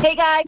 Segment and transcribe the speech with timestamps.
[0.00, 0.44] Hey guys,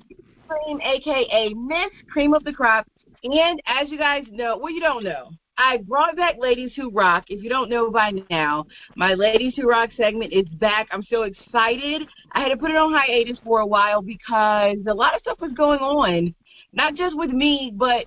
[0.47, 2.87] Cream, aka Miss Cream of the Crop,
[3.25, 7.25] and as you guys know, well you don't know, I brought back Ladies Who Rock.
[7.29, 10.87] If you don't know by now, my Ladies Who Rock segment is back.
[10.93, 12.03] I'm so excited.
[12.31, 15.41] I had to put it on hiatus for a while because a lot of stuff
[15.41, 16.33] was going on,
[16.73, 18.07] not just with me, but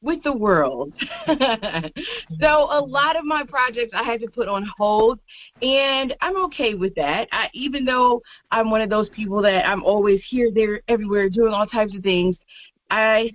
[0.00, 0.92] with the world.
[1.26, 5.18] so a lot of my projects I had to put on hold,
[5.62, 7.28] and I'm okay with that.
[7.32, 11.52] I, even though I'm one of those people that I'm always here, there, everywhere, doing
[11.52, 12.36] all types of things,
[12.90, 13.32] I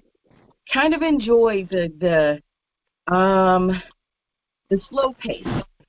[0.74, 3.82] kind of enjoy the the um,
[4.70, 5.46] the slow pace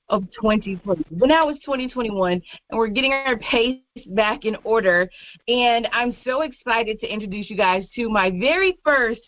[0.08, 1.04] of 2020.
[1.12, 2.42] But now it's 2021, and
[2.78, 5.08] we're getting our pace back in order.
[5.48, 9.20] And I'm so excited to introduce you guys to my very first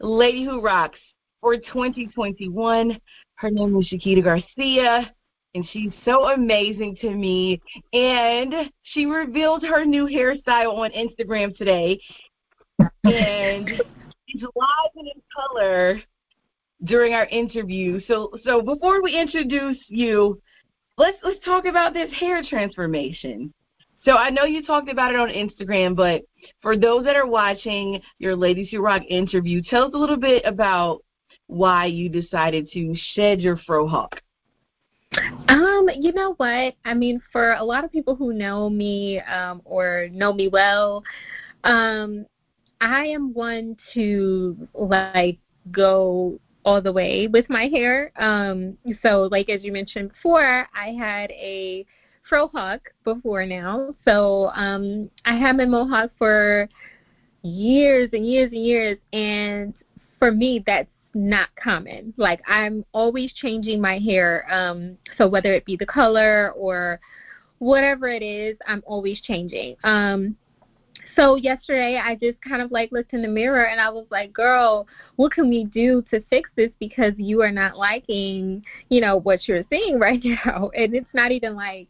[0.00, 0.98] Lady Who Rocks
[1.40, 2.98] for 2021.
[3.36, 5.12] Her name is Shaquita Garcia,
[5.54, 7.60] and she's so amazing to me.
[7.92, 12.00] And she revealed her new hairstyle on Instagram today.
[13.04, 13.70] And
[14.26, 16.00] she's live and in color
[16.84, 18.00] during our interview.
[18.06, 20.40] So so before we introduce you,
[20.96, 23.52] let's let's talk about this hair transformation.
[24.04, 26.22] So I know you talked about it on Instagram, but
[26.60, 30.42] for those that are watching your Ladies Who Rock interview, tell us a little bit
[30.44, 31.02] about
[31.46, 34.20] why you decided to shed your fro hawk.
[35.48, 36.74] Um, you know what?
[36.84, 41.02] I mean, for a lot of people who know me um, or know me well,
[41.62, 42.26] um,
[42.80, 45.38] I am one to like
[45.70, 48.12] go all the way with my hair.
[48.16, 51.86] Um, so, like as you mentioned before, I had a
[52.28, 53.94] fro hawk before now.
[54.04, 56.68] So um, I had my mohawk for
[57.42, 59.74] years and years and years, and
[60.18, 62.12] for me, that's not common.
[62.16, 64.46] Like I'm always changing my hair.
[64.52, 67.00] Um, so whether it be the color or
[67.58, 69.76] whatever it is, I'm always changing.
[69.84, 70.36] Um,
[71.16, 74.32] so yesterday I just kind of like looked in the mirror and I was like,
[74.32, 79.16] girl, what can we do to fix this because you are not liking, you know,
[79.16, 80.70] what you're seeing right now.
[80.76, 81.88] And it's not even like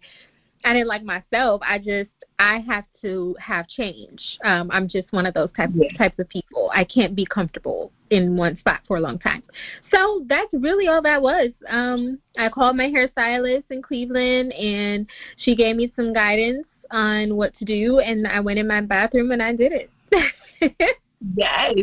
[0.65, 1.61] I didn't like myself.
[1.65, 4.21] I just I have to have change.
[4.45, 5.97] Um, I'm just one of those types yeah.
[5.97, 6.71] types of people.
[6.75, 9.43] I can't be comfortable in one spot for a long time.
[9.93, 11.51] So that's really all that was.
[11.69, 15.07] Um, I called my hairstylist in Cleveland, and
[15.37, 19.33] she gave me some guidance on what to do, and I went in my bathroom
[19.33, 19.91] and I did it.
[21.37, 21.75] yes.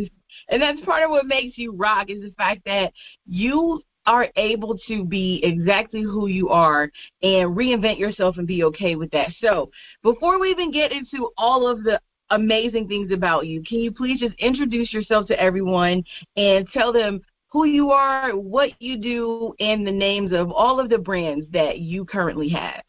[0.48, 2.92] And that's part of what makes you rock is the fact that
[3.26, 6.90] you are able to be exactly who you are
[7.22, 9.30] and reinvent yourself and be okay with that.
[9.40, 9.70] So,
[10.02, 12.00] before we even get into all of the
[12.30, 16.02] amazing things about you, can you please just introduce yourself to everyone
[16.36, 20.88] and tell them who you are, what you do, and the names of all of
[20.88, 22.82] the brands that you currently have?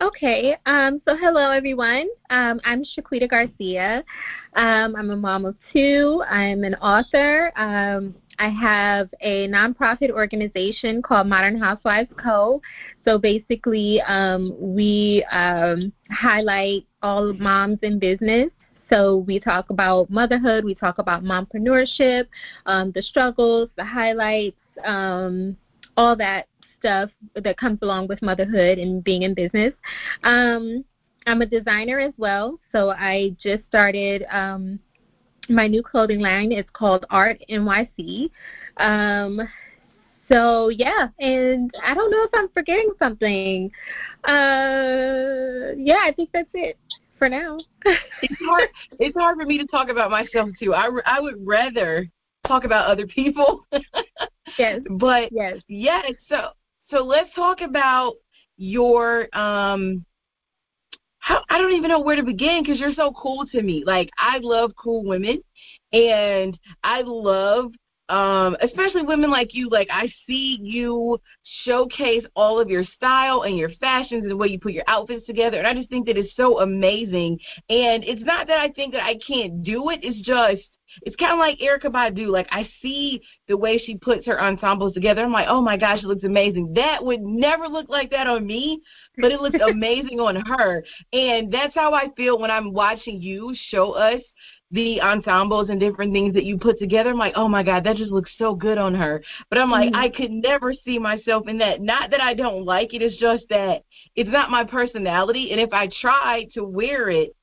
[0.00, 2.06] Okay, um, so hello everyone.
[2.30, 4.04] Um, I'm Shaquita Garcia.
[4.54, 6.22] Um, I'm a mom of two.
[6.30, 7.50] I'm an author.
[7.56, 12.62] Um, I have a nonprofit organization called Modern Housewives Co.
[13.04, 18.50] So basically, um, we um, highlight all moms in business.
[18.90, 22.26] So we talk about motherhood, we talk about mompreneurship,
[22.66, 26.46] the struggles, the highlights, all that
[26.78, 29.72] stuff that comes along with motherhood and being in business.
[30.24, 30.84] Um,
[31.26, 34.78] I'm a designer as well, so I just started um,
[35.48, 36.52] my new clothing line.
[36.52, 38.30] It's called Art NYC.
[38.78, 39.40] Um,
[40.30, 43.70] so yeah, and I don't know if I'm forgetting something.
[44.24, 46.78] Uh, yeah, I think that's it
[47.18, 47.58] for now.
[48.22, 48.68] it's hard.
[48.98, 50.74] It's hard for me to talk about myself too.
[50.74, 52.06] I I would rather
[52.46, 53.66] talk about other people.
[54.58, 54.80] yes.
[54.90, 55.56] But yes.
[55.68, 56.12] Yes.
[56.28, 56.50] So
[56.90, 58.14] so let's talk about
[58.56, 60.04] your um
[61.20, 63.82] how, I don't even know where to begin because you're so cool to me.
[63.84, 65.42] Like I love cool women,
[65.92, 67.72] and I love
[68.08, 69.68] um especially women like you.
[69.68, 71.20] Like I see you
[71.64, 75.26] showcase all of your style and your fashions and the way you put your outfits
[75.26, 77.38] together, and I just think that it's so amazing.
[77.68, 80.00] And it's not that I think that I can't do it.
[80.02, 80.66] It's just
[81.02, 82.28] it's kind of like Erykah Badu.
[82.28, 85.22] Like I see the way she puts her ensembles together.
[85.22, 86.72] I'm like, oh my gosh, it looks amazing.
[86.74, 88.80] That would never look like that on me,
[89.16, 90.84] but it looks amazing on her.
[91.12, 94.20] And that's how I feel when I'm watching you show us
[94.70, 97.10] the ensembles and different things that you put together.
[97.10, 99.22] I'm like, oh my God, that just looks so good on her.
[99.48, 100.00] But I'm like, mm-hmm.
[100.00, 101.80] I could never see myself in that.
[101.80, 103.82] Not that I don't like it, it's just that
[104.14, 105.52] it's not my personality.
[105.52, 107.34] And if I try to wear it,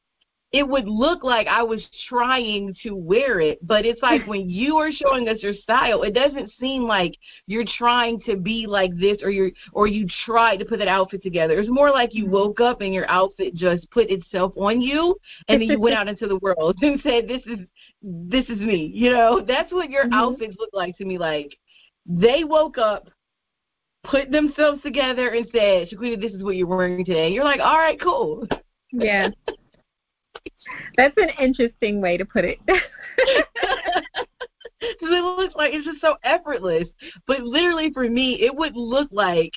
[0.52, 4.78] it would look like I was trying to wear it, but it's like when you
[4.78, 7.14] are showing us your style, it doesn't seem like
[7.48, 11.24] you're trying to be like this or you're or you tried to put that outfit
[11.24, 11.60] together.
[11.60, 15.62] It's more like you woke up and your outfit just put itself on you and
[15.62, 17.60] then you went out into the world and said, This is
[18.02, 18.92] this is me.
[18.94, 20.14] You know, that's what your mm-hmm.
[20.14, 21.18] outfits look like to me.
[21.18, 21.58] Like
[22.06, 23.10] they woke up,
[24.06, 27.30] put themselves together and said, Shaquita, this is what you're wearing today.
[27.30, 28.48] You're like, All right, cool.
[28.92, 29.30] Yeah.
[30.98, 32.60] That's an interesting way to put it.
[34.78, 36.88] Because it looks like it's just so effortless.
[37.26, 39.54] But literally for me, it would look like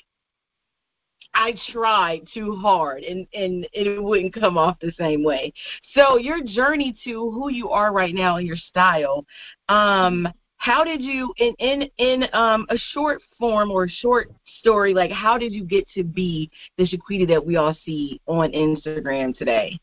[1.34, 5.52] I tried too hard and, and it wouldn't come off the same way.
[5.94, 9.24] So your journey to who you are right now and your style,
[9.68, 14.92] um, how did you in in in um a short form or a short story,
[14.92, 19.36] like how did you get to be the Shaquita that we all see on Instagram
[19.36, 19.78] today?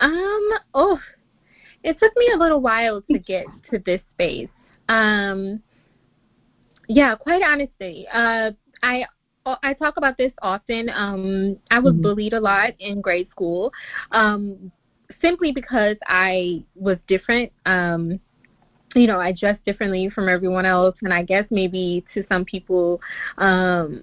[0.00, 1.00] Um, oh,
[1.82, 4.48] it took me a little while to get to this space.
[4.88, 5.62] Um,
[6.88, 8.52] yeah, quite honestly, uh,
[8.82, 9.04] I
[9.62, 10.90] I talk about this often.
[10.90, 12.02] Um, I was mm-hmm.
[12.02, 13.72] bullied a lot in grade school,
[14.12, 14.70] um,
[15.22, 17.52] simply because I was different.
[17.66, 18.20] Um,
[18.94, 23.00] you know, I dressed differently from everyone else, and I guess maybe to some people,
[23.36, 24.02] um,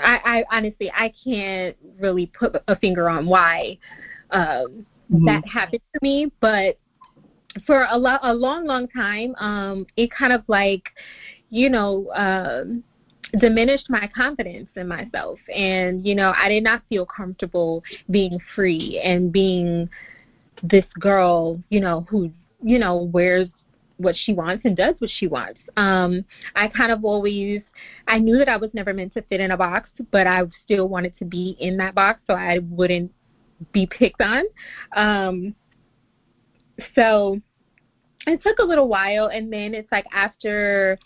[0.00, 3.78] I, I honestly I can't really put a finger on why
[4.30, 5.24] um, mm-hmm.
[5.26, 6.30] that happened to me.
[6.40, 6.78] But
[7.66, 10.84] for a, lo- a long, long time, um, it kind of like,
[11.50, 12.84] you know, um,
[13.40, 15.38] diminished my confidence in myself.
[15.54, 19.88] And, you know, I did not feel comfortable being free and being
[20.62, 22.30] this girl, you know, who,
[22.62, 23.48] you know, wears
[23.98, 25.58] what she wants and does what she wants.
[25.76, 27.62] Um, I kind of always
[28.06, 30.88] I knew that I was never meant to fit in a box, but I still
[30.88, 33.12] wanted to be in that box so I wouldn't
[33.72, 34.44] be picked on.
[34.94, 35.54] Um,
[36.94, 37.40] so
[38.26, 40.98] it took a little while, and then it's like after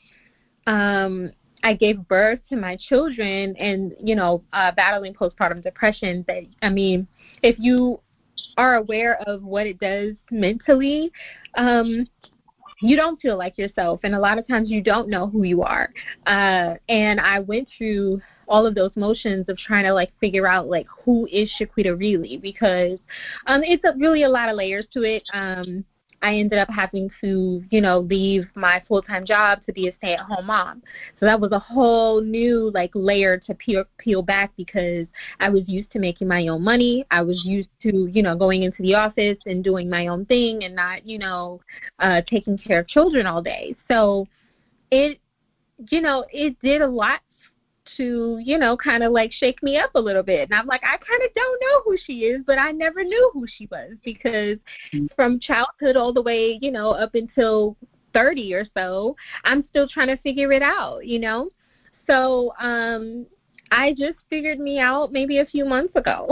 [0.66, 1.30] um,
[1.62, 6.24] I gave birth to my children, and you know, uh, battling postpartum depression.
[6.28, 7.06] That I mean,
[7.42, 8.00] if you
[8.56, 11.12] are aware of what it does mentally,
[11.56, 12.06] um,
[12.80, 15.62] you don't feel like yourself, and a lot of times you don't know who you
[15.62, 15.92] are.
[16.26, 20.68] Uh, and I went through all of those motions of trying to like figure out
[20.68, 22.98] like who is Shaquita really because
[23.46, 25.22] um it's a, really a lot of layers to it.
[25.32, 25.84] Um
[26.22, 29.96] I ended up having to, you know, leave my full time job to be a
[29.96, 30.82] stay at home mom.
[31.18, 35.06] So that was a whole new like layer to peel peel back because
[35.40, 37.04] I was used to making my own money.
[37.10, 40.62] I was used to, you know, going into the office and doing my own thing
[40.62, 41.60] and not, you know,
[41.98, 43.74] uh taking care of children all day.
[43.88, 44.26] So
[44.90, 45.18] it
[45.90, 47.20] you know, it did a lot
[47.96, 50.48] to, you know, kind of like shake me up a little bit.
[50.50, 53.30] And I'm like, I kind of don't know who she is, but I never knew
[53.32, 54.58] who she was because
[54.92, 55.06] mm-hmm.
[55.16, 57.76] from childhood all the way, you know, up until
[58.14, 61.50] 30 or so, I'm still trying to figure it out, you know?
[62.06, 63.26] So, um,
[63.72, 66.28] I just figured me out maybe a few months ago.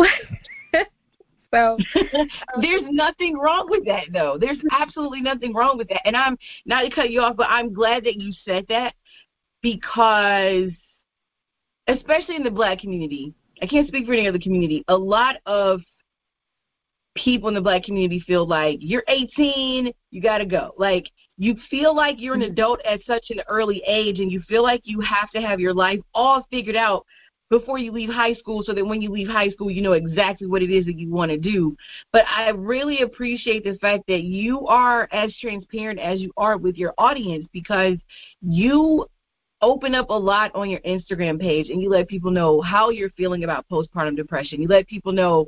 [1.54, 1.78] so
[2.60, 4.36] there's nothing wrong with that though.
[4.38, 6.06] There's absolutely nothing wrong with that.
[6.06, 6.36] And I'm
[6.66, 8.94] not to cut you off, but I'm glad that you said that
[9.62, 10.70] because
[11.96, 15.80] especially in the black community, I can't speak for any other community, a lot of
[17.16, 20.72] people in the black community feel like you're 18, you got to go.
[20.78, 22.52] Like you feel like you're an mm-hmm.
[22.52, 25.74] adult at such an early age and you feel like you have to have your
[25.74, 27.04] life all figured out
[27.50, 30.46] before you leave high school so that when you leave high school you know exactly
[30.46, 31.76] what it is that you want to do.
[32.12, 36.76] But I really appreciate the fact that you are as transparent as you are with
[36.76, 37.96] your audience because
[38.40, 39.06] you
[39.62, 43.10] open up a lot on your Instagram page and you let people know how you're
[43.10, 44.62] feeling about postpartum depression.
[44.62, 45.46] You let people know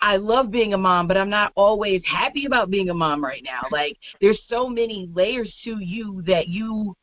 [0.00, 3.42] I love being a mom, but I'm not always happy about being a mom right
[3.44, 3.62] now.
[3.72, 6.94] Like there's so many layers to you that you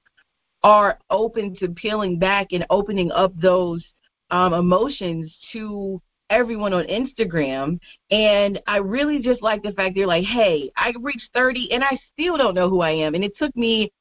[0.63, 3.83] are open to peeling back and opening up those
[4.31, 7.79] um, emotions to everyone on Instagram.
[8.11, 11.99] And I really just like the fact they're like, hey, I reached 30 and I
[12.13, 13.13] still don't know who I am.
[13.13, 13.91] And it took me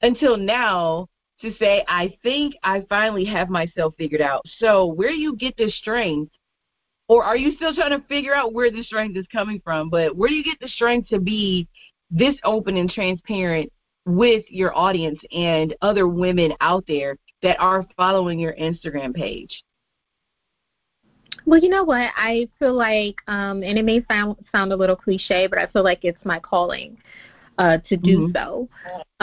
[0.00, 1.08] until now
[1.42, 4.42] to say, I think I finally have myself figured out.
[4.58, 6.32] So, where you get this strength?
[7.08, 9.90] Or are you still trying to figure out where the strength is coming from?
[9.90, 11.68] But where do you get the strength to be
[12.10, 13.70] this open and transparent
[14.06, 19.62] with your audience and other women out there that are following your Instagram page?
[21.44, 22.10] Well, you know what?
[22.16, 25.82] I feel like, um, and it may sound sound a little cliche, but I feel
[25.82, 26.96] like it's my calling
[27.58, 28.32] uh, to do mm-hmm.
[28.32, 28.68] so.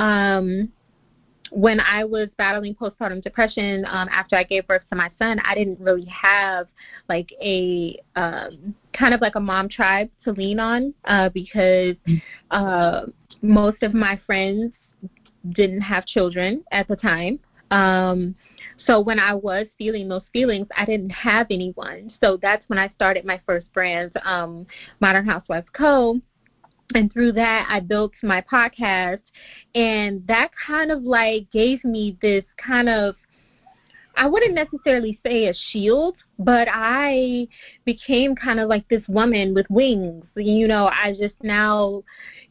[0.01, 0.69] Um,
[1.51, 5.55] when I was battling postpartum depression um, after I gave birth to my son, I
[5.55, 6.67] didn't really have
[7.07, 11.95] like a um, kind of like a mom tribe to lean on uh, because
[12.51, 13.01] uh,
[13.41, 14.73] most of my friends
[15.51, 17.39] didn't have children at the time.
[17.71, 18.35] Um,
[18.85, 22.11] so when I was feeling those feelings, I didn't have anyone.
[22.21, 24.65] So that's when I started my first brand, um,
[24.99, 26.19] Modern Housewives Co
[26.95, 29.19] and through that i built my podcast.
[29.75, 33.15] And that kind of like gave me this kind of
[34.15, 37.47] i wouldn't necessarily say a shield but i
[37.85, 40.25] became kind of like this woman with wings.
[40.35, 42.03] You know i just now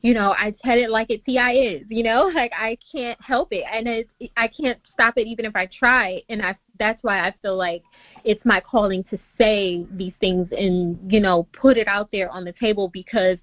[0.02, 2.30] you know i tell it like it ti is you know?
[2.34, 3.64] Like i can't help it.
[3.72, 6.22] And it i can't stop it even if i try.
[6.28, 7.82] And i that's why i feel like
[8.24, 12.44] it's my calling to say these things and you know put it out there on
[12.44, 13.38] the table because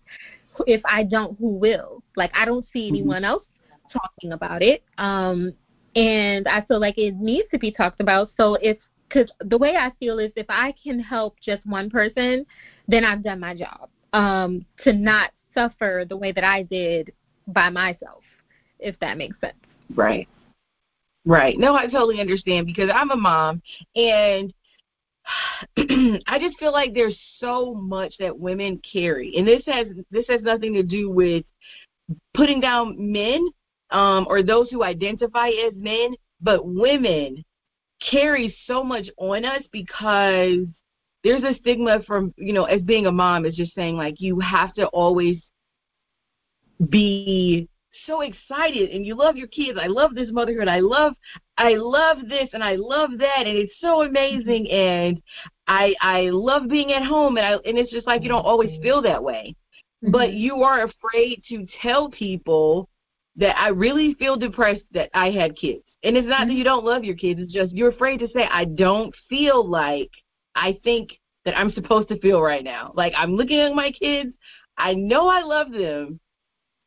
[0.68, 2.04] if I don't, who will?
[2.16, 2.96] Like I don't see mm-hmm.
[2.96, 3.44] anyone else
[3.92, 4.84] talking about it.
[4.98, 5.54] Um,
[5.96, 8.32] and I feel like it needs to be talked about.
[8.38, 12.46] So it's because the way I feel is if I can help just one person,
[12.88, 13.90] then I've done my job.
[14.14, 17.12] Um, to not suffer the way that I did
[17.48, 18.24] by myself,
[18.80, 19.58] if that makes sense.
[19.94, 20.28] Right.
[21.26, 21.58] Right.
[21.58, 23.62] No, I totally understand because I'm a mom
[23.96, 24.54] and
[25.78, 30.42] I just feel like there's so much that women carry, and this has this has
[30.42, 31.46] nothing to do with
[32.34, 33.48] putting down men
[33.92, 37.44] um, or those who identify as men, but women
[38.12, 40.66] carry so much on us because
[41.24, 44.40] there's a stigma from you know as being a mom is just saying like you
[44.40, 45.38] have to always
[46.90, 47.68] be
[48.06, 49.78] so excited and you love your kids.
[49.82, 50.68] I love this motherhood.
[50.68, 51.14] I love
[51.58, 55.22] I love this and I love that and it's so amazing and
[55.68, 58.82] I I love being at home and I and it's just like you don't always
[58.82, 59.56] feel that way.
[60.04, 60.12] Mm-hmm.
[60.12, 62.90] But you are afraid to tell people
[63.38, 65.84] that I really feel depressed that I had kids.
[66.04, 66.50] And it's not mm-hmm.
[66.50, 69.68] that you don't love your kids, it's just you're afraid to say I don't feel
[69.68, 70.12] like
[70.56, 72.92] I think that I'm supposed to feel right now.
[72.96, 74.34] Like I'm looking at my kids,
[74.78, 76.20] I know I love them,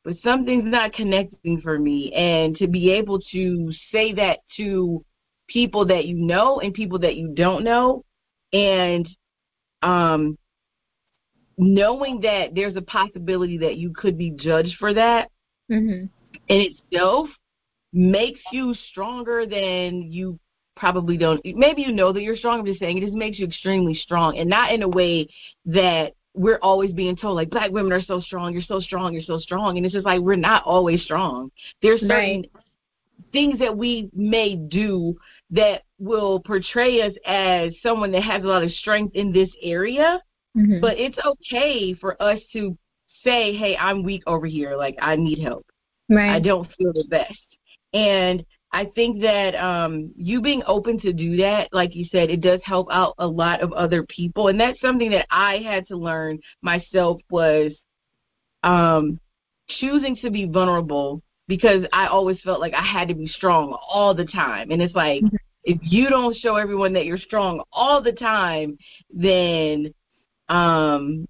[0.05, 2.12] but something's not connecting for me.
[2.14, 5.05] And to be able to say that to
[5.49, 8.05] people that you know and people that you don't know,
[8.52, 9.09] and
[9.83, 10.38] um,
[11.59, 15.31] knowing that there's a possibility that you could be judged for that
[15.71, 16.07] mm-hmm.
[16.49, 17.28] in itself
[17.93, 20.38] makes you stronger than you
[20.76, 23.47] probably don't maybe you know that you're strong i'm just saying it just makes you
[23.47, 25.26] extremely strong and not in a way
[25.64, 29.23] that we're always being told like black women are so strong, you're so strong, you're
[29.23, 31.51] so strong, and it's just like we're not always strong.
[31.83, 32.51] There's certain right.
[33.33, 35.17] things that we may do
[35.51, 40.21] that will portray us as someone that has a lot of strength in this area,
[40.57, 40.81] mm-hmm.
[40.81, 42.77] but it's okay for us to
[43.25, 44.77] say, "Hey, I'm weak over here.
[44.77, 45.67] Like I need help.
[46.09, 46.31] Right.
[46.31, 47.39] I don't feel the best."
[47.95, 52.43] And I think that um, you being open to do that, like you said, it
[52.43, 55.97] does help out a lot of other people, and that's something that I had to
[55.97, 57.73] learn myself was
[58.63, 59.19] um,
[59.69, 64.15] choosing to be vulnerable because I always felt like I had to be strong all
[64.15, 65.37] the time, and it's like mm-hmm.
[65.65, 68.77] if you don't show everyone that you're strong all the time,
[69.11, 69.95] then
[70.51, 71.27] um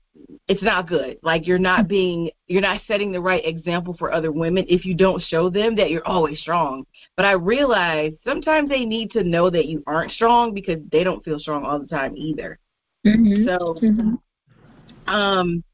[0.49, 1.19] it's not good.
[1.23, 4.95] Like you're not being you're not setting the right example for other women if you
[4.95, 6.85] don't show them that you're always strong.
[7.19, 11.25] But I realize sometimes they need to know that you aren't strong because they don't
[11.25, 12.61] feel strong all the time either.
[13.05, 13.45] Mm-hmm.
[13.45, 15.13] So mm-hmm.
[15.13, 15.65] um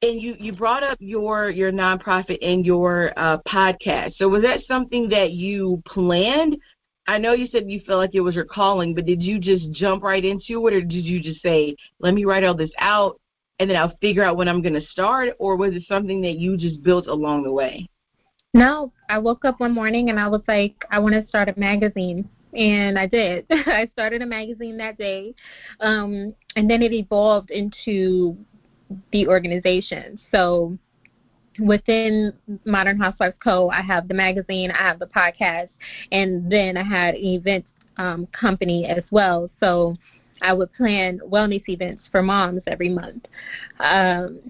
[0.00, 4.16] and you you brought up your your nonprofit and your uh podcast.
[4.16, 6.56] So was that something that you planned
[7.06, 9.70] I know you said you felt like it was your calling, but did you just
[9.72, 13.20] jump right into it, or did you just say, "Let me write all this out,
[13.58, 16.38] and then I'll figure out when I'm going to start, or was it something that
[16.38, 17.86] you just built along the way?
[18.52, 21.58] No, I woke up one morning and I was like, I want to start a
[21.58, 22.28] magazine.
[22.56, 23.46] And I did.
[23.50, 25.34] I started a magazine that day.
[25.80, 28.36] Um, and then it evolved into
[29.12, 30.18] the organization.
[30.32, 30.76] So
[31.60, 32.32] within
[32.64, 35.68] Modern Housewives Co., I have the magazine, I have the podcast,
[36.10, 37.64] and then I had an event
[37.98, 39.48] um, company as well.
[39.60, 39.94] So
[40.42, 43.26] I would plan wellness events for moms every month.
[43.78, 44.40] Um,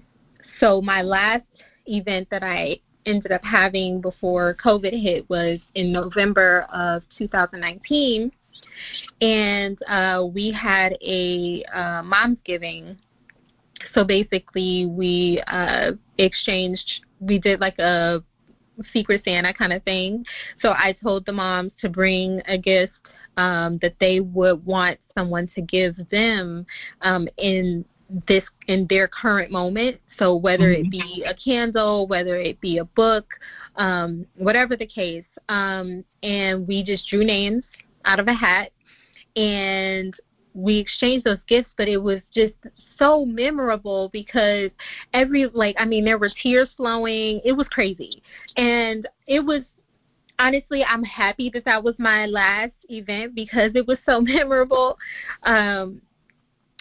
[0.59, 1.45] so my last
[1.85, 8.31] event that I ended up having before COVID hit was in November of 2019,
[9.21, 12.97] and uh, we had a uh, mom's giving.
[13.93, 17.01] So basically, we uh, exchanged.
[17.19, 18.23] We did like a
[18.93, 20.25] secret Santa kind of thing.
[20.61, 22.93] So I told the moms to bring a gift
[23.37, 26.65] um, that they would want someone to give them
[27.01, 27.85] um, in
[28.27, 29.99] this in their current moment.
[30.17, 30.85] So whether mm-hmm.
[30.85, 33.25] it be a candle, whether it be a book,
[33.75, 37.63] um, whatever the case, um, and we just drew names
[38.05, 38.71] out of a hat
[39.35, 40.15] and
[40.53, 42.53] we exchanged those gifts but it was just
[42.97, 44.69] so memorable because
[45.13, 48.21] every like i mean there were tears flowing it was crazy
[48.57, 49.61] and it was
[50.39, 54.97] honestly i'm happy that that was my last event because it was so memorable
[55.43, 56.01] um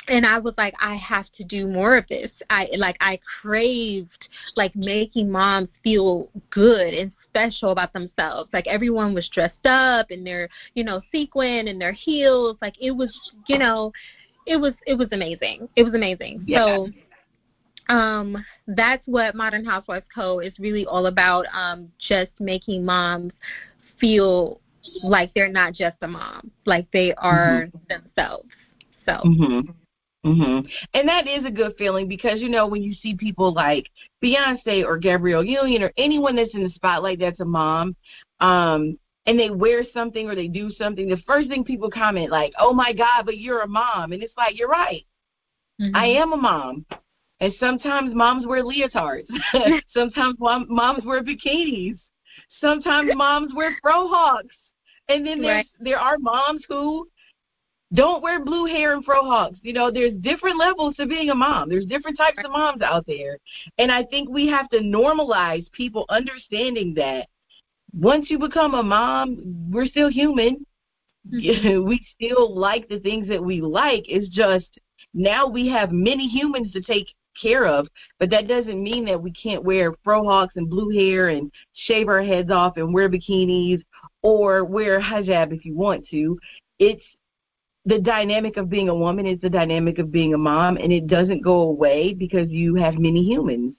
[0.09, 2.31] and I was like, I have to do more of this.
[2.49, 8.51] I like I craved like making moms feel good and special about themselves.
[8.53, 12.57] Like everyone was dressed up in their, you know, sequin and their heels.
[12.61, 13.17] Like it was,
[13.47, 13.93] you know,
[14.47, 15.69] it was it was amazing.
[15.77, 16.45] It was amazing.
[16.47, 16.65] Yeah.
[16.67, 16.89] So
[17.95, 23.33] um that's what Modern Housewives Co is really all about um just making moms
[24.01, 24.61] feel
[25.03, 27.79] like they're not just a mom, like they are mm-hmm.
[27.89, 28.49] themselves.
[29.05, 29.71] So mm-hmm.
[30.25, 30.71] Mhm.
[30.93, 33.91] And that is a good feeling because you know when you see people like
[34.23, 37.97] Beyonce or Gabrielle Union or anyone that's in the spotlight that's a mom,
[38.41, 42.53] um, and they wear something or they do something, the first thing people comment like,
[42.59, 45.07] "Oh my God, but you're a mom," and it's like you're right.
[45.81, 45.97] Mm-hmm.
[45.97, 46.85] I am a mom,
[47.41, 49.29] and sometimes moms wear leotards.
[49.95, 51.99] sometimes mom, moms wear bikinis.
[52.61, 54.49] Sometimes moms wear frohawks.
[55.09, 55.67] And then there's right.
[55.81, 57.09] there are moms who
[57.93, 59.59] don't wear blue hair and frohawks.
[59.63, 61.69] You know, there's different levels to being a mom.
[61.69, 63.39] There's different types of moms out there.
[63.79, 67.27] And I think we have to normalize people understanding that
[67.93, 70.65] once you become a mom, we're still human.
[71.33, 71.85] Mm-hmm.
[71.89, 74.05] we still like the things that we like.
[74.07, 74.69] It's just
[75.13, 77.09] now we have many humans to take
[77.41, 81.51] care of, but that doesn't mean that we can't wear frohawks and blue hair and
[81.87, 83.83] shave our heads off and wear bikinis
[84.23, 86.39] or wear hijab if you want to.
[86.79, 87.03] It's
[87.87, 91.07] the dynamic of being a woman is the dynamic of being a mom and it
[91.07, 93.75] doesn't go away because you have many humans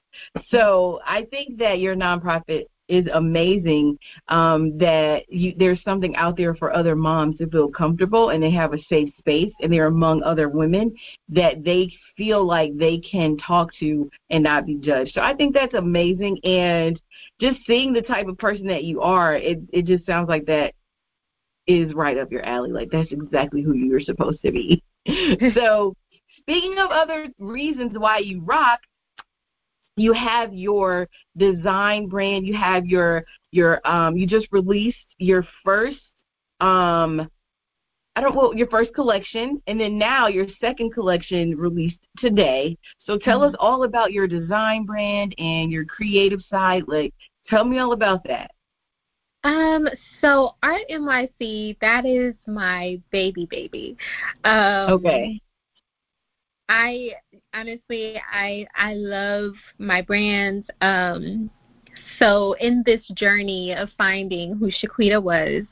[0.50, 6.54] so i think that your nonprofit is amazing um, that you, there's something out there
[6.54, 10.22] for other moms to feel comfortable and they have a safe space and they're among
[10.24, 10.94] other women
[11.30, 15.14] that they feel like they can talk to and not be judged.
[15.14, 17.00] So I think that's amazing and
[17.40, 20.74] just seeing the type of person that you are, it it just sounds like that
[21.72, 22.72] is right up your alley.
[22.72, 24.84] Like that's exactly who you're supposed to be.
[25.56, 25.96] so,
[26.38, 28.80] speaking of other reasons why you rock,
[29.98, 32.46] you have your design brand.
[32.46, 34.18] You have your your um.
[34.18, 36.00] You just released your first
[36.60, 37.30] um.
[38.16, 42.78] I don't well your first collection, and then now your second collection released today.
[43.06, 43.54] So tell mm-hmm.
[43.54, 46.84] us all about your design brand and your creative side.
[46.88, 47.14] Like,
[47.48, 48.52] tell me all about that.
[49.44, 49.88] Um,
[50.20, 53.98] so Art NYC, that is my baby baby.
[54.44, 55.42] Um, okay.
[56.70, 57.12] I
[57.54, 60.66] honestly, I I love my brand.
[60.82, 61.50] Um,
[62.20, 65.64] so in this journey of finding who Shaquita was,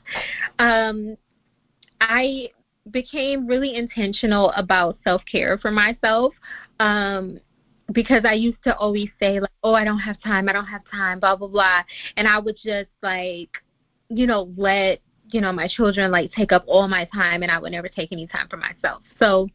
[0.58, 1.16] um,
[2.00, 2.50] I
[2.90, 6.34] became really intentional about self care for myself.
[6.80, 7.38] Um,
[7.92, 10.48] because I used to always say like, "Oh, I don't have time.
[10.48, 11.82] I don't have time." Blah blah blah,
[12.16, 13.50] and I would just like,
[14.08, 15.00] you know, let
[15.30, 18.12] you know my children like take up all my time, and I would never take
[18.12, 19.02] any time for myself.
[19.18, 19.48] So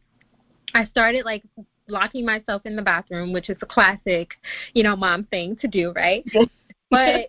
[0.74, 1.42] I started like
[1.88, 4.30] locking myself in the bathroom, which is a classic,
[4.74, 6.24] you know, mom thing to do, right?
[6.90, 7.28] but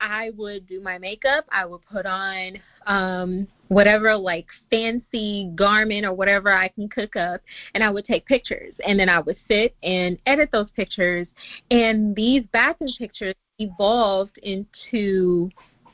[0.00, 1.46] I would do my makeup.
[1.50, 7.40] I would put on um whatever like fancy garment or whatever I can cook up
[7.74, 11.26] and I would take pictures and then I would sit and edit those pictures
[11.70, 15.50] and these bathroom pictures evolved into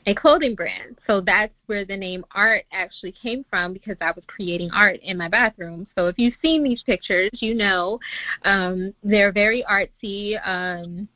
[0.07, 0.97] a clothing brand.
[1.05, 5.17] So that's where the name art actually came from because I was creating art in
[5.17, 5.87] my bathroom.
[5.95, 7.99] So if you've seen these pictures, you know
[8.43, 10.35] um, they're very artsy.
[10.45, 11.07] Um,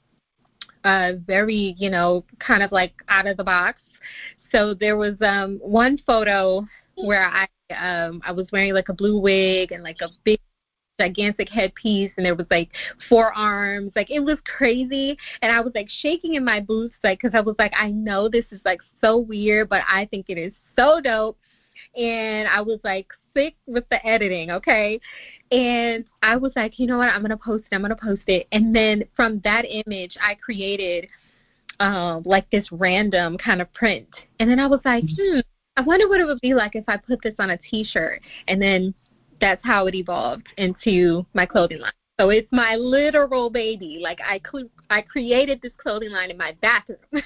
[0.83, 3.79] uh, very, you know, kind of like out of the box.
[4.51, 9.19] So there was um, one photo where I um, I was wearing like a blue
[9.19, 10.39] wig and like a big
[10.99, 12.69] gigantic headpiece and there was like
[13.09, 13.91] four arms.
[13.95, 15.17] Like it was crazy.
[15.41, 18.29] And i was like shaking in my boots like because i was like i know
[18.29, 21.37] this is like so weird but i think it is so dope.
[21.97, 24.99] And i was like sick with the editing okay?
[25.51, 28.47] And I was like, you know what, I'm gonna post it, I'm gonna post it.
[28.51, 31.07] And then from that image I created
[31.79, 34.07] um like this random kind of print.
[34.39, 35.35] And then I was like, mm-hmm.
[35.35, 35.39] hmm,
[35.77, 38.21] I wonder what it would be like if I put this on a t shirt
[38.47, 38.93] and then
[39.41, 41.91] that's how it evolved into my clothing line.
[42.19, 43.99] So it's my literal baby.
[44.01, 46.99] Like I cl- I created this clothing line in my bathroom.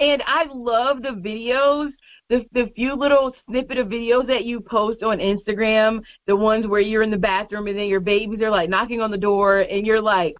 [0.00, 1.92] and I love the videos
[2.30, 6.80] the the few little snippet of videos that you post on Instagram, the ones where
[6.80, 9.86] you're in the bathroom and then your babies are like knocking on the door and
[9.86, 10.34] you're like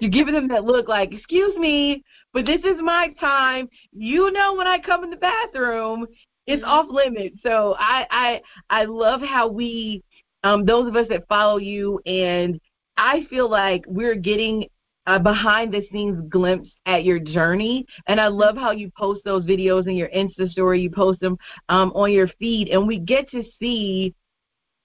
[0.00, 3.68] you're giving them that look like, "Excuse me, but this is my time.
[3.92, 6.06] You know when I come in the bathroom,
[6.46, 6.70] it's mm-hmm.
[6.70, 10.02] off limits." So I I I love how we
[10.44, 12.60] um those of us that follow you and
[12.96, 14.66] I feel like we're getting
[15.08, 17.86] a behind the scenes glimpse at your journey.
[18.08, 20.82] And I love how you post those videos in your Insta story.
[20.82, 21.38] You post them
[21.70, 24.14] um, on your feed, and we get to see.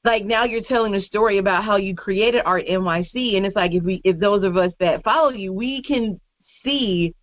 [0.05, 3.73] Like now, you're telling a story about how you created Art NYC, and it's like
[3.73, 6.19] if we, if those of us that follow you, we can
[6.63, 7.15] see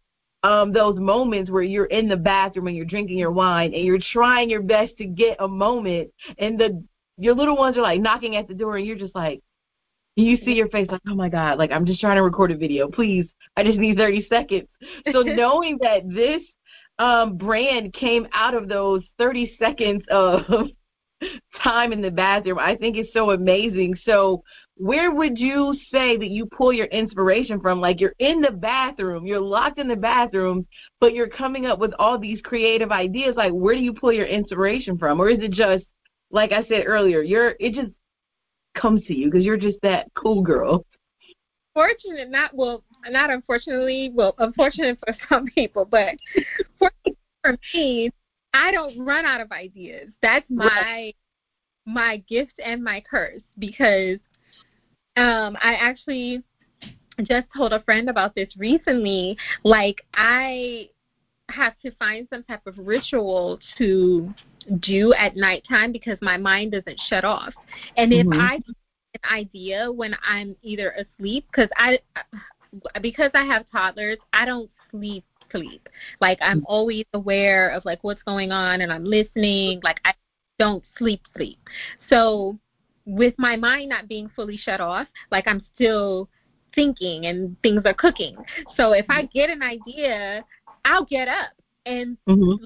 [0.42, 3.98] um, those moments where you're in the bathroom and you're drinking your wine and you're
[4.12, 6.82] trying your best to get a moment, and the
[7.18, 9.42] your little ones are like knocking at the door, and you're just like,
[10.16, 12.56] you see your face like, oh my God, like I'm just trying to record a
[12.56, 12.88] video.
[12.88, 14.68] Please, I just need 30 seconds.
[15.12, 16.40] So knowing that this
[16.98, 20.68] um, brand came out of those 30 seconds of
[21.62, 23.96] time in the bathroom, I think is so amazing.
[24.04, 24.42] So
[24.76, 27.80] where would you say that you pull your inspiration from?
[27.80, 30.66] Like you're in the bathroom, you're locked in the bathroom,
[31.00, 33.36] but you're coming up with all these creative ideas.
[33.36, 35.20] Like where do you pull your inspiration from?
[35.20, 35.84] Or is it just
[36.30, 37.92] like I said earlier, you're it just
[38.74, 40.84] comes to you because you're just that cool girl.
[41.74, 44.10] Fortunate, not well, not unfortunately.
[44.14, 46.14] Well, unfortunate for some people, but
[46.78, 48.10] for me,
[48.52, 50.08] I don't run out of ideas.
[50.22, 51.16] That's my right.
[51.86, 54.18] my gift and my curse because
[55.16, 56.42] um I actually
[57.22, 59.36] just told a friend about this recently.
[59.64, 60.88] Like I
[61.50, 64.32] have to find some type of ritual to
[64.80, 67.52] do at nighttime because my mind doesn't shut off.
[67.96, 68.40] And if mm-hmm.
[68.40, 68.76] I get
[69.14, 71.98] an idea when I'm either asleep because I
[73.00, 75.88] because I have toddlers, I don't sleep sleep.
[76.20, 79.80] Like I'm always aware of like what's going on and I'm listening.
[79.82, 80.14] Like I
[80.58, 81.58] don't sleep sleep.
[82.08, 82.58] So
[83.06, 86.28] with my mind not being fully shut off, like I'm still
[86.74, 88.36] thinking and things are cooking.
[88.76, 90.44] So if I get an idea,
[90.84, 91.50] I'll get up
[91.86, 92.64] and mm-hmm.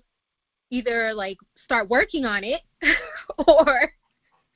[0.71, 2.61] either like start working on it
[3.47, 3.93] or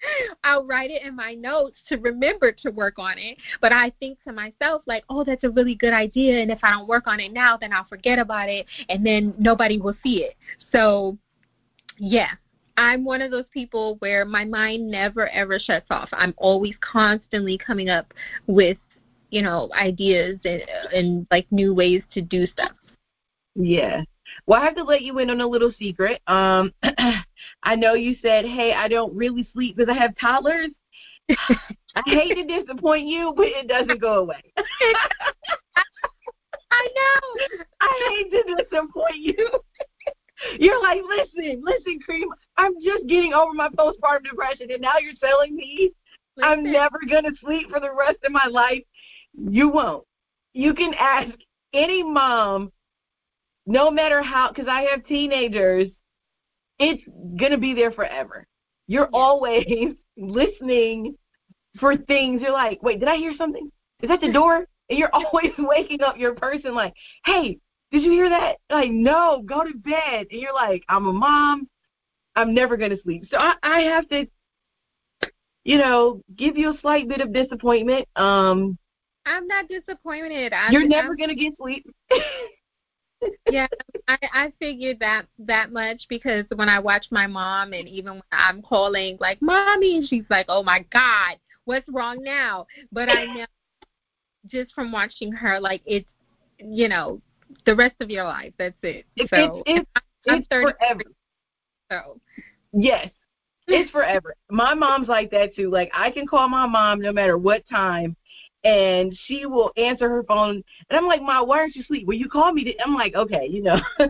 [0.45, 3.37] I'll write it in my notes to remember to work on it.
[3.61, 6.41] But I think to myself, like, oh, that's a really good idea.
[6.41, 9.35] And if I don't work on it now, then I'll forget about it and then
[9.39, 10.37] nobody will see it.
[10.73, 11.17] So,
[11.97, 12.31] yeah,
[12.77, 16.09] I'm one of those people where my mind never ever shuts off.
[16.13, 18.15] I'm always constantly coming up
[18.47, 18.79] with,
[19.31, 20.63] you know, ideas and,
[20.95, 22.73] and like new ways to do stuff.
[23.57, 24.03] Yeah.
[24.47, 26.21] Well, I have to let you in on a little secret.
[26.27, 26.73] Um,
[27.63, 30.71] I know you said, "Hey, I don't really sleep because I have toddlers."
[31.31, 34.43] I hate to disappoint you, but it doesn't go away.
[36.71, 37.67] I know.
[37.81, 39.49] I hate to disappoint you.
[40.59, 42.29] You're like, listen, listen, Cream.
[42.57, 45.91] I'm just getting over my postpartum depression, and now you're telling me
[46.37, 46.51] listen.
[46.51, 48.85] I'm never gonna sleep for the rest of my life.
[49.33, 50.05] You won't.
[50.53, 51.31] You can ask
[51.73, 52.73] any mom
[53.69, 55.89] no matter how, because I have teenagers,
[56.79, 57.03] it's
[57.39, 58.47] going to be there forever.
[58.87, 61.15] You're always listening
[61.79, 62.41] for things.
[62.41, 63.71] You're like, wait, did I hear something?
[64.03, 64.67] Is that the door?
[64.89, 66.95] And you're always waking up your person like,
[67.27, 67.59] hey,
[67.93, 68.57] did you hear that?
[68.71, 70.27] Like, no, go to bed.
[70.31, 71.69] And you're like, I'm a mom.
[72.37, 73.25] I'm never going to sleep.
[73.31, 74.27] So I, I have to,
[75.65, 78.09] you know, give you a slight bit of disappointment.
[78.17, 78.79] Um,
[79.27, 80.55] I'm not disappointed.
[80.55, 81.85] I'm, you're never going to get sleep.
[83.51, 83.67] yeah,
[84.07, 88.23] I, I figured that that much because when I watch my mom and even when
[88.33, 92.67] I'm calling like mommy and she's like, Oh my God, what's wrong now?
[92.93, 93.47] But I know
[94.47, 96.09] just from watching her like it's
[96.59, 97.21] you know,
[97.67, 99.07] the rest of your life, that's it.
[99.31, 99.91] So it's, it's,
[100.27, 101.03] I'm it's 30 forever.
[101.91, 102.21] So
[102.73, 103.11] Yes.
[103.67, 104.35] It's forever.
[104.51, 105.71] my mom's like that too.
[105.71, 108.17] Like I can call my mom no matter what time
[108.65, 112.07] and she will answer her phone and I'm like, Ma, why aren't you asleep?
[112.07, 113.81] Well you call me to I'm like, Okay, you know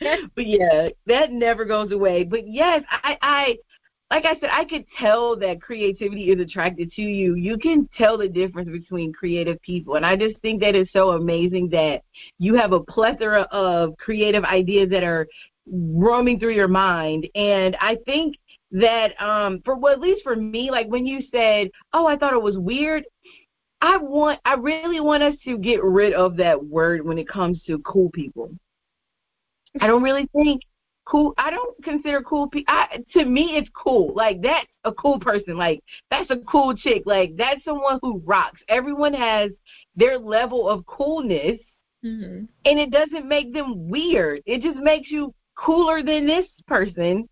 [0.00, 2.24] But yeah, that never goes away.
[2.24, 3.56] But yes, I I
[4.10, 7.34] like I said, I could tell that creativity is attracted to you.
[7.34, 9.96] You can tell the difference between creative people.
[9.96, 12.02] And I just think that is so amazing that
[12.38, 15.26] you have a plethora of creative ideas that are
[15.66, 17.28] roaming through your mind.
[17.34, 18.36] And I think
[18.72, 22.34] that um for well, at least for me, like when you said, Oh, I thought
[22.34, 23.04] it was weird,
[23.86, 27.62] I want I really want us to get rid of that word when it comes
[27.68, 28.50] to cool people.
[29.80, 30.62] I don't really think
[31.06, 32.74] cool I don't consider cool people
[33.12, 34.12] to me it's cool.
[34.12, 35.56] Like that's a cool person.
[35.56, 37.04] Like that's a cool chick.
[37.06, 38.60] Like that's someone who rocks.
[38.68, 39.52] Everyone has
[39.94, 41.60] their level of coolness.
[42.04, 42.44] Mm-hmm.
[42.64, 44.42] And it doesn't make them weird.
[44.46, 47.28] It just makes you cooler than this person.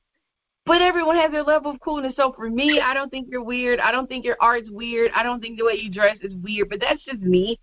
[0.67, 2.15] But everyone has their level of coolness.
[2.17, 3.81] So for me, I don't think you're weird.
[3.81, 5.11] I don't think your art's weird.
[5.15, 6.71] I don't think the way you dress is weird.
[6.71, 7.59] But that's just me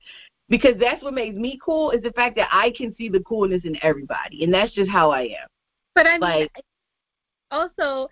[0.50, 3.64] because that's what makes me cool is the fact that I can see the coolness
[3.64, 5.48] in everybody, and that's just how I am.
[5.96, 6.52] But I mean, like,
[7.50, 8.08] also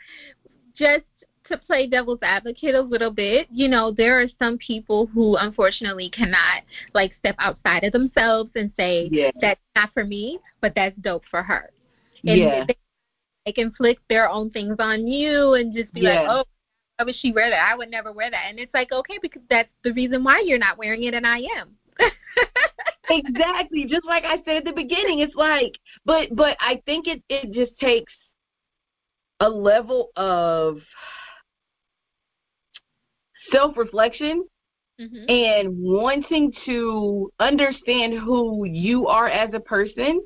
[0.76, 1.04] just
[1.50, 6.10] to play devil's advocate a little bit, you know, there are some people who unfortunately
[6.10, 9.32] cannot like step outside of themselves and say yeah.
[9.42, 11.72] that's not for me, but that's dope for her.
[12.26, 12.66] And yeah.
[12.66, 12.78] they,
[13.78, 16.22] flick their own things on you and just be yeah.
[16.22, 16.44] like, oh,
[16.98, 17.70] why would she wear that?
[17.72, 18.46] I would never wear that.
[18.48, 21.40] And it's like, okay, because that's the reason why you're not wearing it and I
[21.58, 21.76] am.
[23.10, 23.86] exactly.
[23.86, 25.74] Just like I said at the beginning, it's like,
[26.06, 28.14] but but I think it it just takes
[29.40, 30.80] a level of
[33.52, 34.46] self reflection
[35.00, 35.30] mm-hmm.
[35.30, 40.22] and wanting to understand who you are as a person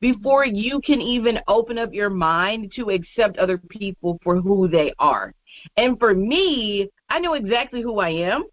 [0.00, 4.92] before you can even open up your mind to accept other people for who they
[4.98, 5.32] are.
[5.76, 8.44] And for me, I know exactly who I am.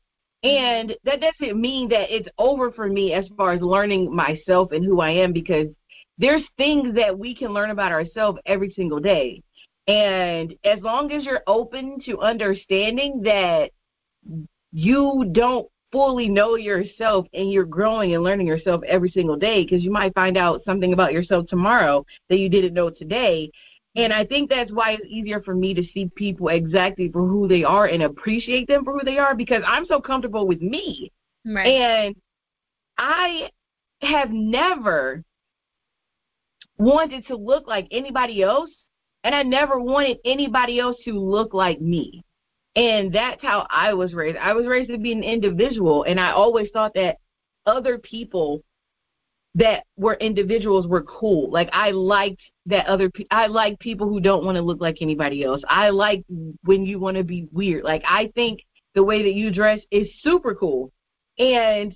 [0.44, 4.86] And that doesn't mean that it's over for me as far as learning myself and
[4.86, 5.68] who I am because
[6.18, 9.42] there's things that we can learn about ourselves every single day.
[9.88, 13.72] And as long as you're open to understanding that
[14.72, 19.82] you don't fully know yourself and you're growing and learning yourself every single day because
[19.82, 23.50] you might find out something about yourself tomorrow that you didn't know today.
[23.96, 27.48] And I think that's why it's easier for me to see people exactly for who
[27.48, 31.14] they are and appreciate them for who they are because I'm so comfortable with me.
[31.46, 31.66] Right.
[31.66, 32.16] And
[32.98, 33.50] I
[34.02, 35.24] have never
[36.78, 38.70] wanted to look like anybody else,
[39.24, 42.25] and I never wanted anybody else to look like me.
[42.76, 44.38] And that's how I was raised.
[44.38, 47.18] I was raised to be an individual, and I always thought that
[47.66, 48.64] other people
[49.56, 51.50] that were individuals were cool.
[51.50, 54.98] Like I liked that other pe- I like people who don't want to look like
[55.02, 55.62] anybody else.
[55.68, 56.26] I like
[56.64, 57.84] when you want to be weird.
[57.84, 58.60] Like I think
[58.94, 60.92] the way that you dress is super cool.
[61.40, 61.96] And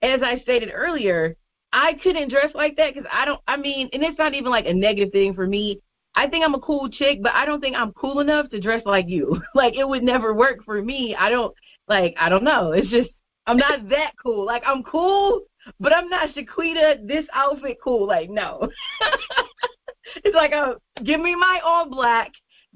[0.00, 1.36] as I stated earlier,
[1.72, 3.40] I couldn't dress like that because I don't.
[3.48, 5.80] I mean, and it's not even like a negative thing for me.
[6.16, 8.82] I think I'm a cool chick, but I don't think I'm cool enough to dress
[8.86, 9.42] like you.
[9.54, 11.14] like it would never work for me.
[11.18, 11.54] I don't
[11.88, 12.72] like I don't know.
[12.72, 13.10] It's just
[13.46, 14.44] I'm not that cool.
[14.44, 15.42] Like I'm cool,
[15.80, 18.06] but I'm not Shaquita, this outfit cool.
[18.06, 18.68] Like no.
[20.24, 22.30] it's like a give me my all black,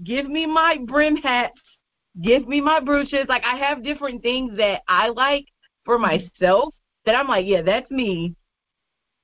[0.05, 1.61] give me my brim hats,
[2.23, 3.27] give me my brooches.
[3.29, 5.47] Like I have different things that I like
[5.85, 6.75] for myself
[7.07, 8.35] that I'm like, yeah, that's me.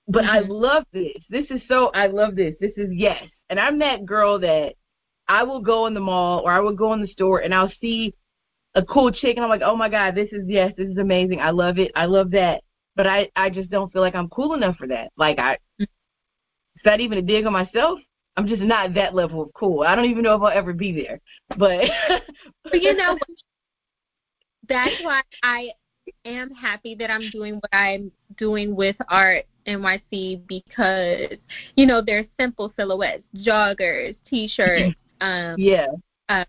[0.06, 0.36] But mm-hmm.
[0.36, 1.16] I love this.
[1.30, 2.54] This is so I love this.
[2.60, 3.24] This is yes.
[3.50, 4.74] And I'm that girl that
[5.28, 7.72] I will go in the mall or I will go in the store and I'll
[7.80, 8.14] see
[8.74, 11.40] a cool chick and I'm like, oh my god, this is yes, this is amazing.
[11.40, 11.92] I love it.
[11.94, 12.62] I love that.
[12.96, 15.12] But I I just don't feel like I'm cool enough for that.
[15.16, 15.88] Like I, is
[16.84, 17.98] that even a dig on myself?
[18.36, 19.82] I'm just not that level of cool.
[19.82, 21.20] I don't even know if I'll ever be there.
[21.56, 21.88] But,
[22.64, 23.16] but you know,
[24.68, 25.70] that's why I
[26.24, 31.38] am happy that I'm doing what I'm doing with art NYC because
[31.76, 35.86] you know they're simple silhouettes, joggers, t-shirts, um, yeah,
[36.28, 36.44] uh,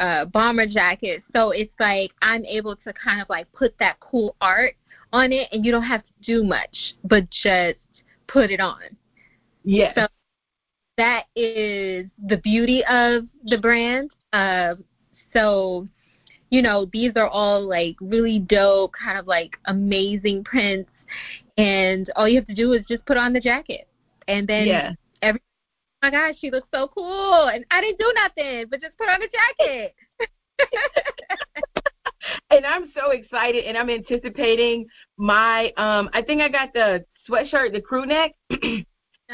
[0.00, 1.24] uh, bomber jackets.
[1.34, 4.74] So it's like I'm able to kind of like put that cool art
[5.12, 7.78] on it, and you don't have to do much, but just
[8.28, 8.82] put it on.
[9.64, 9.94] Yeah.
[9.94, 10.06] So
[10.96, 14.10] that is the beauty of the brand.
[14.32, 14.74] Uh,
[15.32, 15.88] so
[16.50, 20.90] you know, these are all like really dope, kind of like amazing prints
[21.56, 23.88] and all you have to do is just put on the jacket,
[24.28, 24.92] and then yeah.
[25.22, 28.96] every oh my gosh, she looks so cool, and I didn't do nothing but just
[28.98, 29.94] put on the jacket.
[32.50, 35.72] and I'm so excited, and I'm anticipating my.
[35.76, 38.32] um I think I got the sweatshirt, the crew neck.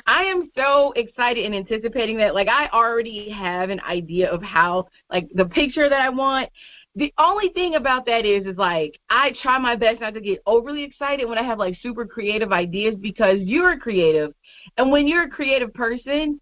[0.07, 2.35] I am so excited and anticipating that.
[2.35, 6.49] Like I already have an idea of how, like the picture that I want,
[6.95, 10.43] the only thing about that is is like I try my best not to get
[10.47, 14.35] overly excited when I have like super creative ideas because you're creative.
[14.77, 16.41] And when you're a creative person,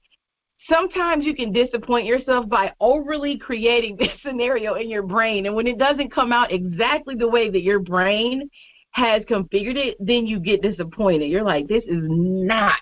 [0.69, 5.67] sometimes you can disappoint yourself by overly creating this scenario in your brain and when
[5.67, 8.51] it doesn't come out exactly the way that your brain
[8.93, 11.27] has configured it, then you get disappointed.
[11.27, 12.81] You're like, this is not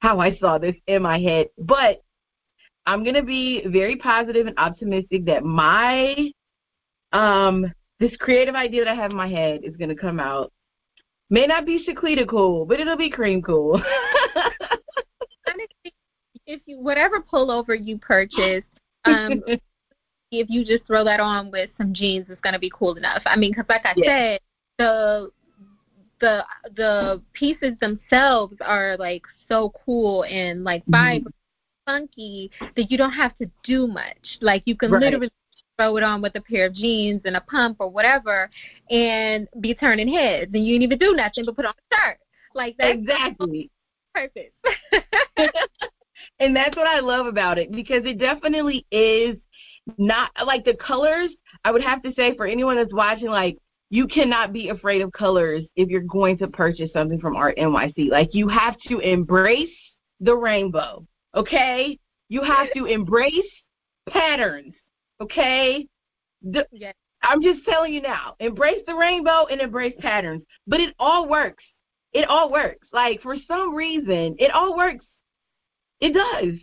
[0.00, 1.46] how I saw this in my head.
[1.58, 2.02] But
[2.84, 6.30] I'm going to be very positive and optimistic that my
[7.12, 10.52] um, this creative idea that I have in my head is going to come out.
[11.28, 13.80] May not be Shaquita cool, but it'll be cream cool.
[16.46, 18.64] if you whatever pullover you purchase,
[19.04, 19.42] um,
[20.32, 23.22] if you just throw that on with some jeans, it's going to be cool enough.
[23.26, 24.06] I mean, because like I yeah.
[24.06, 24.40] said,
[24.78, 25.30] the
[26.20, 26.44] the
[26.76, 31.26] the pieces themselves are like so cool and like Mm-hmm.
[31.86, 34.38] funky that you don't have to do much.
[34.40, 35.00] Like you can Right.
[35.00, 35.30] literally
[35.80, 38.50] throw it on with a pair of jeans and a pump or whatever,
[38.90, 42.18] and be turning heads, and you didn't even do nothing but put on a shirt.
[42.54, 43.70] Like that's Exactly.
[44.14, 44.50] purpose.
[46.40, 49.36] and that's what I love about it because it definitely is
[49.96, 51.30] not like the colors.
[51.64, 53.56] I would have to say for anyone that's watching, like
[53.88, 58.10] you cannot be afraid of colors if you're going to purchase something from Art NYC.
[58.10, 59.70] Like you have to embrace
[60.20, 61.98] the rainbow, okay?
[62.28, 63.50] You have to embrace
[64.08, 64.74] patterns,
[65.20, 65.86] okay?
[66.42, 66.94] The, yes.
[67.22, 70.42] I'm just telling you now, embrace the rainbow and embrace patterns.
[70.66, 71.64] But it all works.
[72.12, 72.88] It all works.
[72.92, 75.04] Like for some reason, it all works.
[76.00, 76.58] It does.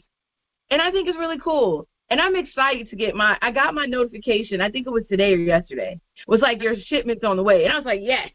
[0.69, 1.87] And I think it's really cool.
[2.09, 5.33] And I'm excited to get my I got my notification, I think it was today
[5.33, 5.99] or yesterday.
[6.15, 7.65] It was like your shipment's on the way.
[7.65, 8.29] And I was like, Yes,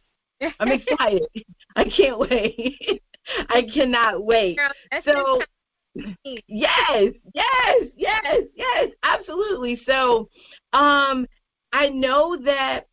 [0.61, 1.27] I'm excited.
[1.77, 3.03] I can't wait.
[3.49, 4.57] I cannot wait.
[4.57, 5.43] Girl, So
[6.25, 9.81] yes, yes, yes, yes, absolutely.
[9.87, 10.29] So,
[10.73, 11.27] um,
[11.73, 12.87] I know that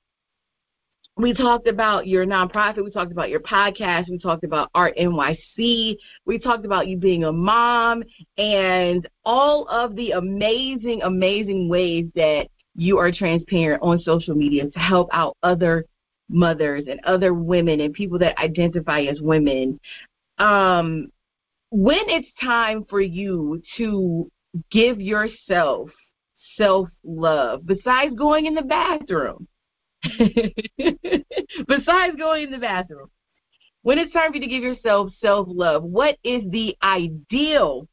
[1.19, 5.97] we talked about your nonprofit, we talked about your podcast, we talked about Aart NYC,
[6.25, 8.03] we talked about you being a mom,
[8.37, 14.79] and all of the amazing, amazing ways that you are transparent on social media to
[14.79, 15.85] help out other
[16.29, 19.77] mothers and other women and people that identify as women.
[20.37, 21.11] Um,
[21.71, 24.29] when it's time for you to
[24.71, 25.89] give yourself
[26.57, 29.47] self love, besides going in the bathroom,
[31.67, 33.09] besides going in the bathroom,
[33.83, 37.87] when it's time for you to give yourself self love, what is the ideal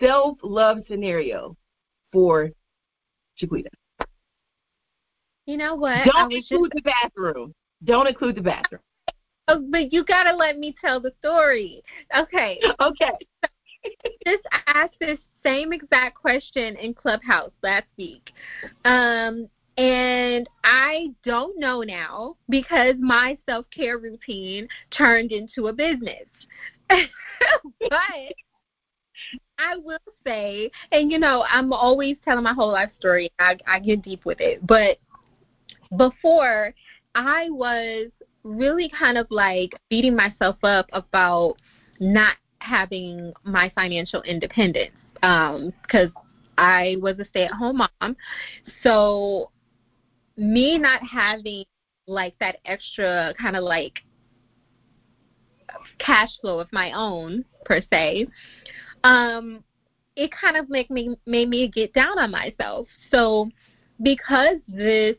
[0.00, 1.56] self love scenario
[2.12, 2.50] for
[3.40, 3.66] Shaquita?
[5.46, 6.04] You know what?
[6.04, 7.52] Don't include just, the bathroom.
[7.84, 8.80] Don't include the bathroom.
[9.48, 11.82] Oh, but you gotta let me tell the story.
[12.16, 12.60] Okay.
[12.80, 13.10] Okay.
[14.24, 18.30] just asked this same exact question in Clubhouse last week.
[18.84, 26.26] Um, and I don't know now because my self care routine turned into a business.
[26.88, 28.34] but
[29.58, 33.32] I will say, and you know, I'm always telling my whole life story.
[33.38, 34.66] I, I get deep with it.
[34.66, 34.98] But
[35.96, 36.74] before,
[37.14, 38.10] I was
[38.44, 41.56] really kind of like beating myself up about
[42.00, 46.10] not having my financial independence because
[46.58, 48.16] I was a stay at home mom.
[48.82, 49.50] So,
[50.36, 51.64] me not having
[52.06, 54.00] like that extra kind of like
[55.98, 58.26] cash flow of my own per se
[59.04, 59.62] um
[60.16, 63.48] it kind of make me made me get down on myself so
[64.02, 65.16] because this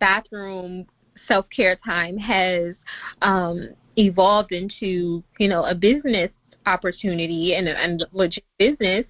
[0.00, 0.86] bathroom
[1.28, 2.74] self care time has
[3.22, 6.30] um evolved into you know a business
[6.66, 9.04] opportunity and and legit business.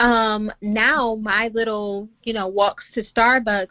[0.00, 3.68] Um now my little you know walks to starbucks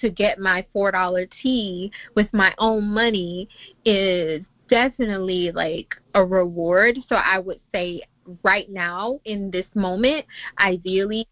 [0.00, 3.48] to get my four dollar tea with my own money
[3.84, 6.98] is definitely like a reward.
[7.08, 8.02] So i would say
[8.42, 10.24] right now in this moment
[10.58, 11.28] ideally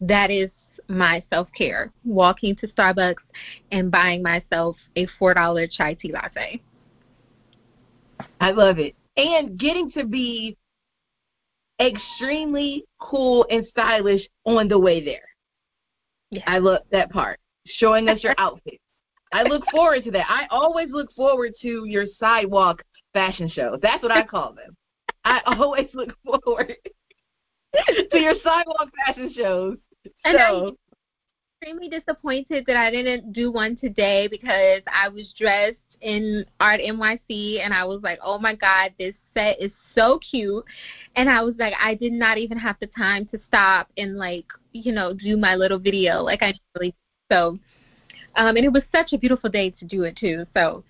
[0.00, 0.50] that is
[0.90, 3.22] my self care walking to starbucks
[3.72, 6.60] and buying myself a four dollar chai tea latte
[8.40, 8.94] I love it.
[9.16, 10.56] And getting to be
[11.80, 15.24] extremely cool and stylish on the way there.
[16.30, 16.42] Yeah.
[16.46, 17.38] I love that part.
[17.66, 18.82] Showing us your outfits.
[19.32, 20.26] I look forward to that.
[20.28, 23.78] I always look forward to your sidewalk fashion shows.
[23.82, 24.74] That's what I call them.
[25.24, 26.74] I always look forward
[28.10, 29.76] to your sidewalk fashion shows.
[30.24, 30.76] And so, I'm
[31.60, 37.60] extremely disappointed that I didn't do one today because I was dressed in Aart NYC
[37.60, 40.64] and I was like, oh my God, this set is so cute.
[41.16, 44.46] And I was like, I did not even have the time to stop and like,
[44.72, 46.94] you know, do my little video like I really
[47.30, 47.58] so.
[48.36, 50.46] Um, and it was such a beautiful day to do it too.
[50.54, 50.84] So,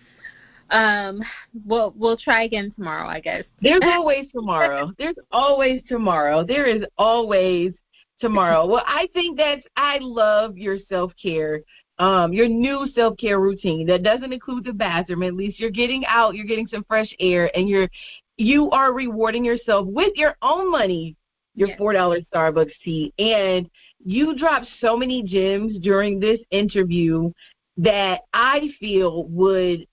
[0.70, 1.20] um,
[1.66, 3.44] we'll we'll try again tomorrow, I guess.
[3.60, 4.92] There's always tomorrow.
[4.98, 6.44] There's always tomorrow.
[6.44, 7.72] There is always
[8.20, 8.66] tomorrow.
[8.66, 11.60] Well, I think that's I love your self care,
[11.98, 15.22] um, your new self care routine that doesn't include the bathroom.
[15.22, 17.88] At least you're getting out, you're getting some fresh air, and you're
[18.36, 21.16] you are rewarding yourself with your own money,
[21.54, 23.68] your four dollar Starbucks tea, and
[24.04, 27.30] you dropped so many gems during this interview
[27.76, 29.86] that I feel would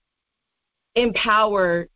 [0.94, 1.88] empower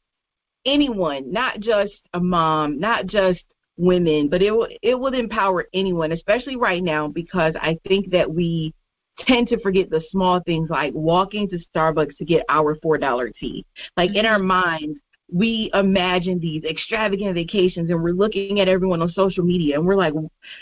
[0.64, 3.42] anyone, not just a mom, not just
[3.76, 8.32] women, but it will it would empower anyone, especially right now because I think that
[8.32, 8.74] we
[9.18, 13.30] tend to forget the small things like walking to Starbucks to get our four dollar
[13.30, 13.64] tea.
[13.96, 14.46] Like in our mm-hmm.
[14.46, 14.98] minds,
[15.32, 19.96] we imagine these extravagant vacations and we're looking at everyone on social media and we're
[19.96, 20.12] like,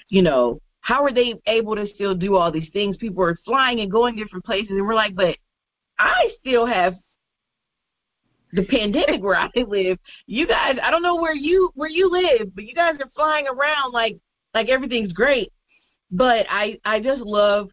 [0.08, 2.96] you know, how are they able to still do all these things?
[2.96, 5.36] People are flying and going different places and we're like, but
[5.98, 6.94] I still have
[8.52, 9.98] the pandemic where I live.
[10.26, 13.46] You guys, I don't know where you where you live, but you guys are flying
[13.46, 14.18] around like
[14.54, 15.52] like everything's great.
[16.10, 17.70] But I I just love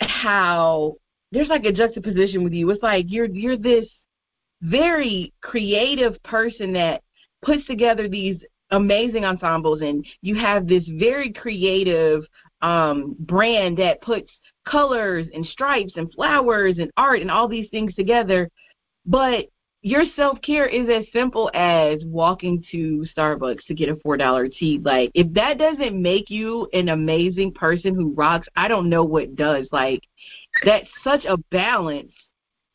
[0.00, 0.96] how
[1.32, 2.68] there's like a juxtaposition with you.
[2.70, 3.86] It's like you're you're this
[4.62, 7.02] very creative person that
[7.42, 8.36] puts together these
[8.72, 12.22] amazing ensembles and you have this very creative
[12.62, 14.30] um brand that puts
[14.66, 18.48] colors and stripes and flowers and art and all these things together
[19.06, 19.46] but
[19.82, 24.48] your self care is as simple as walking to Starbucks to get a four dollar
[24.48, 24.80] tea.
[24.82, 29.36] Like if that doesn't make you an amazing person who rocks, I don't know what
[29.36, 29.68] does.
[29.72, 30.00] Like
[30.64, 32.12] that's such a balance.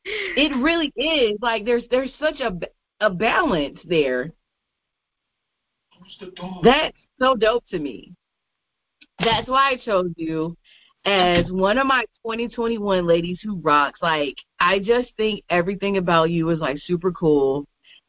[0.04, 1.38] It really is.
[1.42, 2.58] Like there's there's such a
[3.02, 4.32] a balance there.
[6.64, 8.14] That's so dope to me.
[9.20, 10.58] That's why I chose you
[11.06, 14.02] as one of my 2021 ladies who rocks.
[14.02, 17.66] Like, I just think everything about you is like super cool.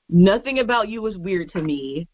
[0.09, 2.09] Nothing about you is weird to me.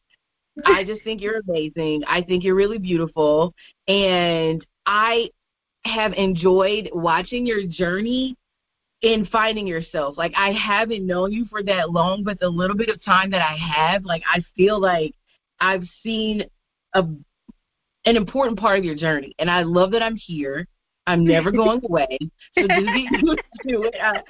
[0.66, 2.02] I just think you're amazing.
[2.06, 3.54] I think you're really beautiful.
[3.88, 5.30] And I
[5.84, 8.36] have enjoyed watching your journey
[9.02, 10.16] in finding yourself.
[10.16, 13.42] Like, I haven't known you for that long, but the little bit of time that
[13.42, 15.14] I have, like, I feel like
[15.60, 16.44] I've seen
[16.94, 17.04] a
[18.04, 19.34] an important part of your journey.
[19.38, 20.66] And I love that I'm here.
[21.06, 22.18] I'm never going away.
[22.56, 23.94] So just used to it.
[24.00, 24.22] I,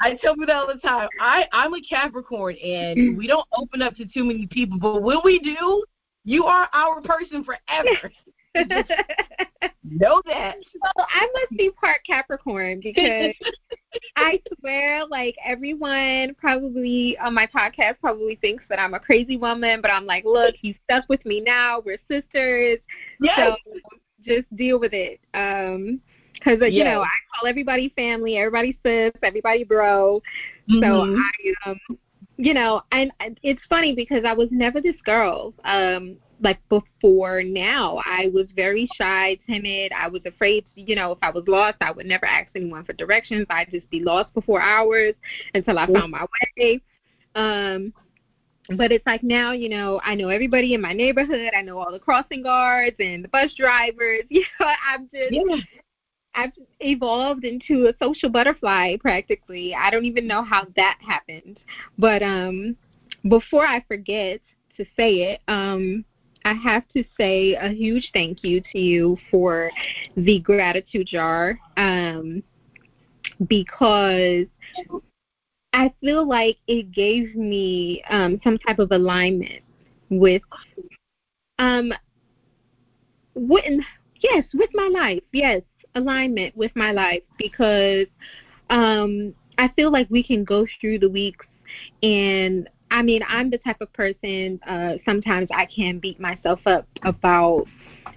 [0.00, 1.08] I tell people all the time.
[1.20, 4.78] I I'm a Capricorn, and we don't open up to too many people.
[4.78, 5.84] But when we do,
[6.24, 8.12] you are our person forever.
[9.84, 10.56] know that.
[10.82, 13.34] Well, I must be part Capricorn because
[14.16, 19.80] I swear, like everyone probably on my podcast probably thinks that I'm a crazy woman,
[19.80, 21.80] but I'm like, look, he's stuck with me now.
[21.84, 22.78] We're sisters.
[23.20, 23.36] Yes.
[23.36, 23.56] So
[24.24, 25.20] just deal with it.
[25.34, 26.00] Um
[26.34, 30.22] because uh, you know I call everybody family, everybody sis, everybody bro.
[30.70, 30.82] Mm-hmm.
[30.82, 31.98] So I, um,
[32.36, 33.10] you know, and
[33.42, 35.54] it's funny because I was never this girl.
[35.64, 39.92] Um, like before now, I was very shy, timid.
[39.92, 42.92] I was afraid, you know, if I was lost, I would never ask anyone for
[42.92, 43.46] directions.
[43.48, 45.14] I'd just be lost for four hours
[45.54, 46.26] until I found my
[46.58, 46.80] way.
[47.34, 47.92] Um,
[48.76, 51.52] but it's like now, you know, I know everybody in my neighborhood.
[51.56, 54.24] I know all the crossing guards and the bus drivers.
[54.30, 55.56] You know, I'm just yeah.
[56.34, 59.74] I've evolved into a social butterfly practically.
[59.74, 61.58] I don't even know how that happened.
[61.96, 62.76] But um
[63.28, 64.40] before I forget
[64.76, 66.04] to say it, um
[66.46, 69.68] I have to say a huge thank you to you for
[70.16, 72.40] the gratitude jar um
[73.48, 74.46] because
[75.72, 79.64] I feel like it gave me um some type of alignment
[80.08, 80.42] with
[81.58, 81.92] um
[83.34, 83.64] with
[84.20, 85.24] yes, with my life.
[85.32, 85.62] Yes,
[85.96, 88.06] alignment with my life because
[88.70, 91.44] um I feel like we can go through the weeks
[92.04, 96.88] and I mean I'm the type of person uh sometimes I can beat myself up
[97.02, 97.66] about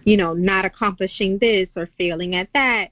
[0.05, 2.91] you know not accomplishing this or failing at that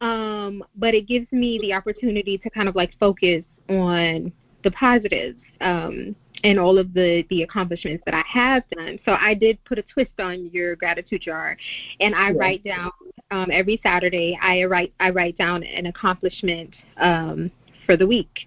[0.00, 4.32] um but it gives me the opportunity to kind of like focus on
[4.64, 8.98] the positives um and all of the the accomplishments that I have done.
[9.04, 11.56] So I did put a twist on your gratitude jar,
[11.98, 12.36] and I yeah.
[12.36, 12.92] write down
[13.32, 14.38] um, every Saturday.
[14.40, 17.50] I write I write down an accomplishment um,
[17.86, 18.46] for the week,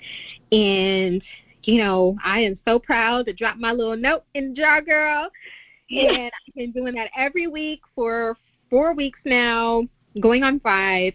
[0.54, 1.22] and
[1.64, 5.30] you know I am so proud to drop my little note in jar, girl.
[5.90, 6.12] Yeah.
[6.12, 8.38] And I've been doing that every week for
[8.70, 9.84] four weeks now
[10.20, 11.14] going on five.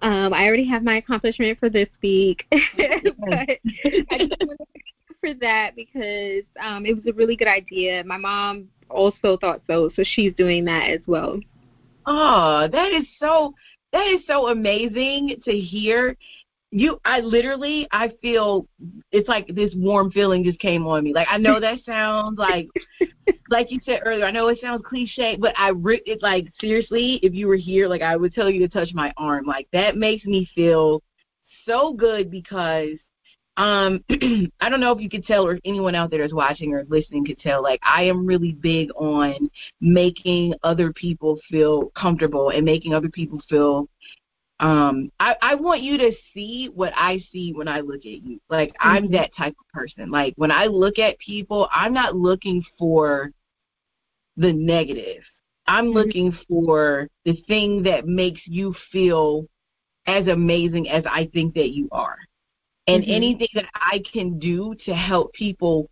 [0.00, 3.58] Um, I already have my accomplishment for this week, but I
[4.18, 4.66] just want to
[5.22, 8.02] for that because um, it was a really good idea.
[8.04, 11.38] My mom also thought so, so she's doing that as well.
[12.06, 13.54] Oh, that is so
[13.92, 16.16] that is so amazing to hear.
[16.74, 18.66] You I literally I feel
[19.10, 21.12] it's like this warm feeling just came on me.
[21.12, 22.66] Like I know that sounds like
[23.50, 27.20] like you said earlier, I know it sounds cliche, but I re- it's like seriously,
[27.22, 29.44] if you were here, like I would tell you to touch my arm.
[29.44, 31.02] Like that makes me feel
[31.66, 32.96] so good because
[33.58, 34.02] um
[34.60, 36.84] i don't know if you could tell or if anyone out there is watching or
[36.88, 39.50] listening could tell like i am really big on
[39.80, 43.86] making other people feel comfortable and making other people feel
[44.60, 48.40] um i i want you to see what i see when i look at you
[48.48, 48.88] like mm-hmm.
[48.88, 53.30] i'm that type of person like when i look at people i'm not looking for
[54.36, 55.22] the negative
[55.66, 55.98] i'm mm-hmm.
[55.98, 59.46] looking for the thing that makes you feel
[60.06, 62.18] as amazing as i think that you are
[62.86, 63.12] and mm-hmm.
[63.12, 65.88] anything that I can do to help people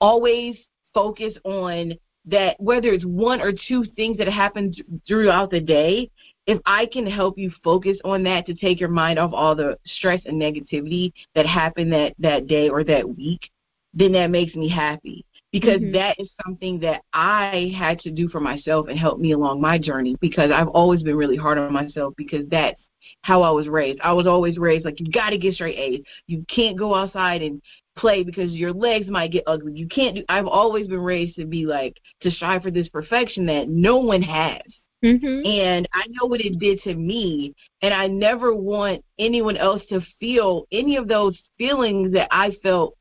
[0.00, 0.56] always
[0.92, 1.94] focus on
[2.26, 4.72] that whether it's one or two things that happen
[5.06, 6.10] throughout the day,
[6.46, 9.78] if I can help you focus on that to take your mind off all the
[9.86, 13.50] stress and negativity that happened that that day or that week,
[13.94, 15.92] then that makes me happy because mm-hmm.
[15.92, 19.78] that is something that I had to do for myself and help me along my
[19.78, 22.80] journey because I've always been really hard on myself because that's
[23.22, 24.00] how I was raised.
[24.00, 26.00] I was always raised like you got to get straight A's.
[26.26, 27.62] You can't go outside and
[27.96, 29.72] play because your legs might get ugly.
[29.74, 33.46] You can't do I've always been raised to be like to strive for this perfection
[33.46, 34.62] that no one has.
[35.04, 35.46] Mm-hmm.
[35.46, 40.00] And I know what it did to me, and I never want anyone else to
[40.18, 42.96] feel any of those feelings that I felt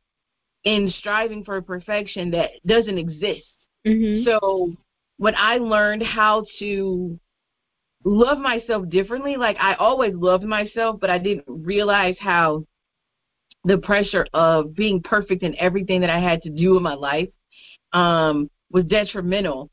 [0.66, 3.46] in striving for perfection that doesn't exist.
[3.88, 4.26] Mm-hmm.
[4.26, 4.74] So
[5.18, 7.20] when I learned how to
[8.04, 12.66] love myself differently, like I always loved myself, but I didn't realize how
[13.66, 17.30] the pressure of being perfect in everything that I had to do in my life
[17.94, 19.70] um, was detrimental.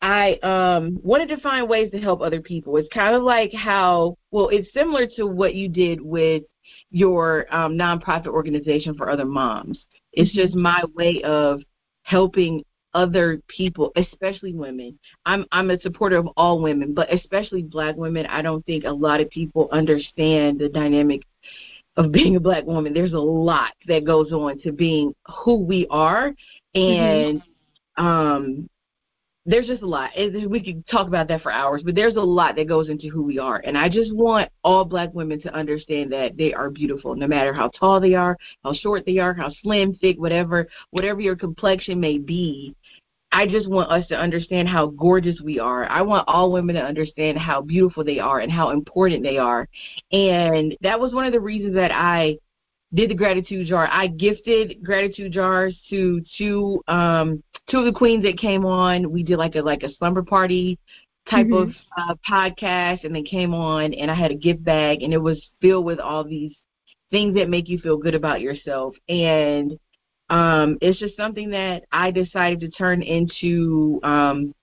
[0.00, 2.76] I um, wanted to find ways to help other people.
[2.76, 6.44] It's kind of like how, well, it's similar to what you did with
[6.90, 9.78] your um, nonprofit organization for other moms.
[10.12, 11.60] It's just my way of
[12.02, 14.98] helping other people, especially women.
[15.26, 18.26] I'm I'm a supporter of all women, but especially black women.
[18.26, 21.22] I don't think a lot of people understand the dynamic
[21.96, 22.94] of being a black woman.
[22.94, 26.32] There's a lot that goes on to being who we are
[26.74, 28.04] and mm-hmm.
[28.04, 28.68] um
[29.48, 30.10] there's just a lot.
[30.16, 33.22] We could talk about that for hours, but there's a lot that goes into who
[33.22, 33.62] we are.
[33.64, 37.54] And I just want all black women to understand that they are beautiful, no matter
[37.54, 41.98] how tall they are, how short they are, how slim, thick, whatever, whatever your complexion
[41.98, 42.76] may be.
[43.32, 45.86] I just want us to understand how gorgeous we are.
[45.86, 49.66] I want all women to understand how beautiful they are and how important they are.
[50.12, 52.36] And that was one of the reasons that I
[52.94, 53.88] did the gratitude jar.
[53.90, 59.10] I gifted gratitude jars to two um two of the queens that came on.
[59.10, 60.78] We did like a like a slumber party
[61.30, 61.70] type mm-hmm.
[61.70, 65.18] of uh, podcast, and they came on, and I had a gift bag, and it
[65.18, 66.54] was filled with all these
[67.10, 69.78] things that make you feel good about yourself, and
[70.30, 74.54] um, it's just something that I decided to turn into um,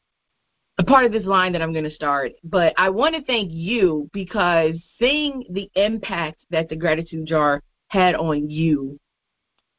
[0.78, 2.34] a part of this line that I'm going to start.
[2.44, 8.16] But I want to thank you because seeing the impact that the gratitude jar had
[8.16, 9.00] on you,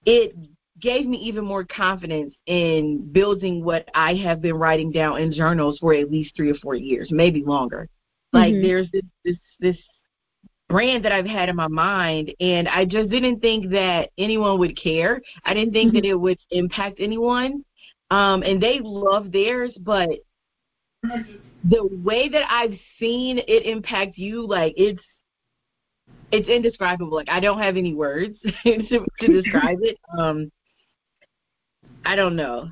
[0.04, 0.34] it
[0.80, 5.78] gave me even more confidence in building what I have been writing down in journals
[5.78, 7.88] for at least three or four years, maybe longer.
[8.32, 8.66] Like mm-hmm.
[8.66, 9.76] there's this this this
[10.68, 14.80] brand that I've had in my mind and I just didn't think that anyone would
[14.80, 15.22] care.
[15.44, 15.96] I didn't think mm-hmm.
[15.96, 17.64] that it would impact anyone.
[18.10, 20.10] Um and they love theirs, but
[21.02, 25.02] the way that I've seen it impact you, like it's
[26.32, 27.14] it's indescribable.
[27.14, 29.98] Like I don't have any words to, to describe it.
[30.18, 30.50] Um,
[32.06, 32.70] I don't know.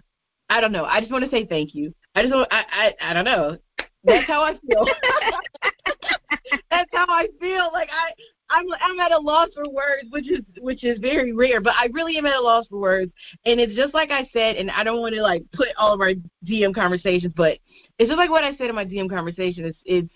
[0.49, 0.85] I don't know.
[0.85, 1.93] I just want to say thank you.
[2.14, 2.49] I just want.
[2.53, 3.59] I I, I don't know.
[4.05, 4.87] That's how I feel.
[6.70, 7.70] That's how I feel.
[7.72, 8.12] Like I
[8.51, 11.87] I'm I'm at a loss for words, which is which is very rare, but I
[11.93, 13.12] really am at a loss for words.
[13.45, 16.01] And it's just like I said, and I don't want to like put all of
[16.01, 16.12] our
[16.47, 17.59] DM conversations, but
[17.99, 19.64] it's just like what I said in my DM conversation.
[19.64, 20.14] It's it's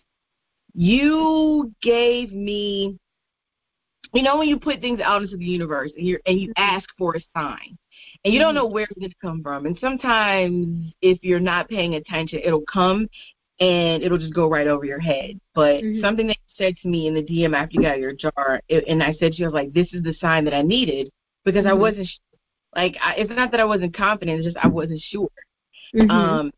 [0.74, 2.98] you gave me
[4.14, 6.88] you know when you put things out into the universe and you and you ask
[6.96, 7.76] for a sign
[8.28, 8.64] and you don't mm-hmm.
[8.64, 13.08] know where this come from and sometimes if you're not paying attention it'll come
[13.60, 16.00] and it'll just go right over your head but mm-hmm.
[16.00, 18.84] something that you said to me in the dm after you got your jar it,
[18.86, 21.10] and i said to you i was like this is the sign that i needed
[21.44, 21.70] because mm-hmm.
[21.70, 22.08] i wasn't
[22.76, 25.30] like I, it's not that i wasn't confident it's just i wasn't sure
[25.94, 26.10] mm-hmm.
[26.10, 26.52] um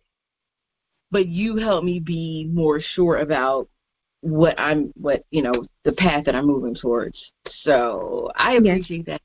[1.10, 3.68] but you helped me be more sure about
[4.22, 7.18] what I'm what you know the path that I'm moving towards.
[7.62, 9.18] So I appreciate yes.
[9.18, 9.22] that.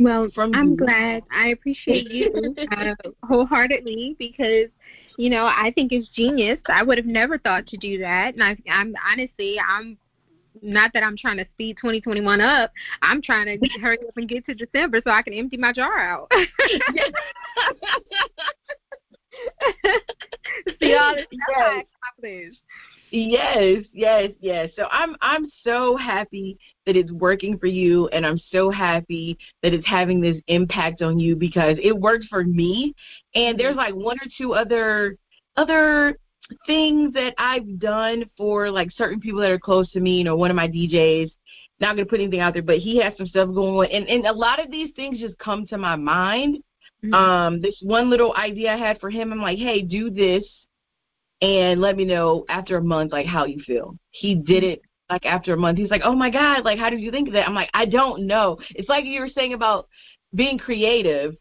[0.00, 0.76] Well, From I'm you.
[0.76, 1.22] glad.
[1.32, 2.94] I appreciate you uh,
[3.24, 4.68] wholeheartedly because
[5.16, 6.58] you know I think it's genius.
[6.66, 9.98] I would have never thought to do that, and I, I'm honestly I'm
[10.62, 12.72] not that I'm trying to speed 2021 up.
[13.02, 15.98] I'm trying to hurry up and get to December so I can empty my jar
[15.98, 16.30] out.
[20.80, 21.84] See all this stuff
[22.22, 22.54] yes.
[23.10, 24.70] Yes, yes, yes.
[24.76, 29.72] So I'm I'm so happy that it's working for you and I'm so happy that
[29.72, 32.94] it's having this impact on you because it worked for me
[33.34, 35.16] and there's like one or two other
[35.56, 36.18] other
[36.66, 40.36] things that I've done for like certain people that are close to me, you know,
[40.36, 41.30] one of my DJs
[41.80, 44.26] not gonna put anything out there, but he has some stuff going on and, and
[44.26, 46.58] a lot of these things just come to my mind.
[47.04, 47.14] Mm-hmm.
[47.14, 50.44] Um, this one little idea I had for him, I'm like, hey, do this
[51.40, 53.96] and let me know after a month like how you feel.
[54.10, 55.78] He did it like after a month.
[55.78, 57.86] He's like, "Oh my god, like how did you think of that?" I'm like, "I
[57.86, 59.88] don't know." It's like you were saying about
[60.34, 61.36] being creative.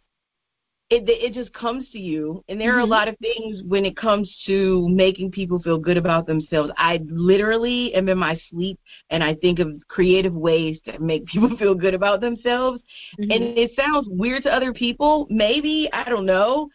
[0.90, 2.78] it it just comes to you and there mm-hmm.
[2.78, 2.92] are a mm-hmm.
[2.92, 7.94] lot of things when it comes to making people feel good about themselves i literally
[7.94, 8.80] am in my sleep
[9.10, 12.82] and i think of creative ways to make people feel good about themselves
[13.20, 13.30] mm-hmm.
[13.30, 16.70] and it sounds weird to other people maybe i don't know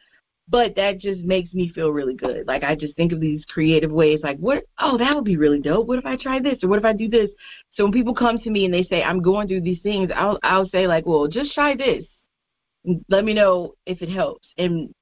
[0.52, 2.46] but that just makes me feel really good.
[2.46, 5.60] Like i just think of these creative ways like what oh that would be really
[5.60, 5.88] dope.
[5.88, 7.30] What if i try this or what if i do this?
[7.74, 10.38] So when people come to me and they say i'm going through these things i'll
[10.42, 12.04] i'll say like well just try this.
[13.08, 14.46] Let me know if it helps.
[14.58, 14.92] And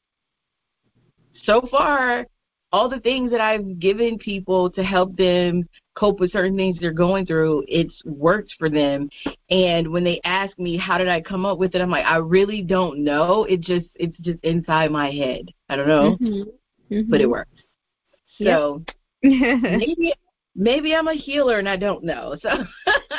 [1.44, 2.26] so far,
[2.72, 5.68] all the things that I've given people to help them
[6.00, 9.10] cope with certain things they're going through, it's worked for them.
[9.50, 12.16] And when they ask me how did I come up with it, I'm like, I
[12.16, 13.44] really don't know.
[13.44, 15.50] It just it's just inside my head.
[15.68, 16.94] I don't know, mm-hmm.
[16.94, 17.10] Mm-hmm.
[17.10, 17.50] but it works.
[18.42, 18.82] So
[19.22, 19.60] yep.
[19.62, 20.14] maybe
[20.56, 22.34] maybe I'm a healer and I don't know.
[22.40, 22.48] So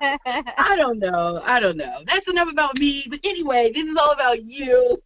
[0.00, 1.42] I don't know.
[1.44, 2.02] I don't know.
[2.06, 3.06] That's enough about me.
[3.10, 5.02] But anyway, this is all about you.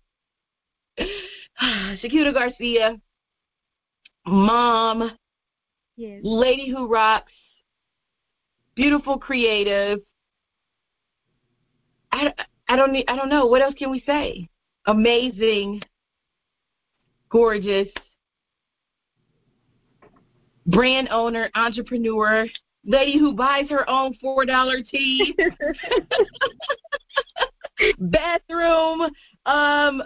[1.62, 3.00] Shaquita Garcia,
[4.26, 5.12] mom,
[6.02, 6.20] yes.
[6.22, 7.32] lady who rocks,
[8.74, 10.00] beautiful creative.
[12.10, 12.32] I,
[12.68, 14.48] I don't need, I don't know what else can we say.
[14.86, 15.82] Amazing,
[17.30, 17.88] gorgeous,
[20.66, 22.46] brand owner, entrepreneur,
[22.84, 25.34] lady who buys her own four dollar tea,
[27.98, 29.02] bathroom,
[29.46, 30.02] um,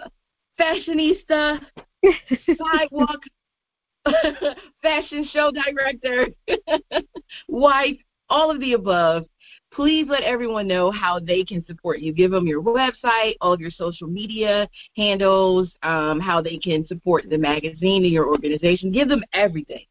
[0.59, 1.59] fashionista,
[2.45, 3.19] sidewalk
[4.81, 6.27] fashion show director,
[7.47, 7.97] wife,
[8.29, 9.25] all of the above.
[9.71, 12.13] Please let everyone know how they can support you.
[12.13, 17.29] Give them your website, all of your social media handles, um, how they can support
[17.29, 18.91] the magazine and your organization.
[18.91, 19.85] Give them everything.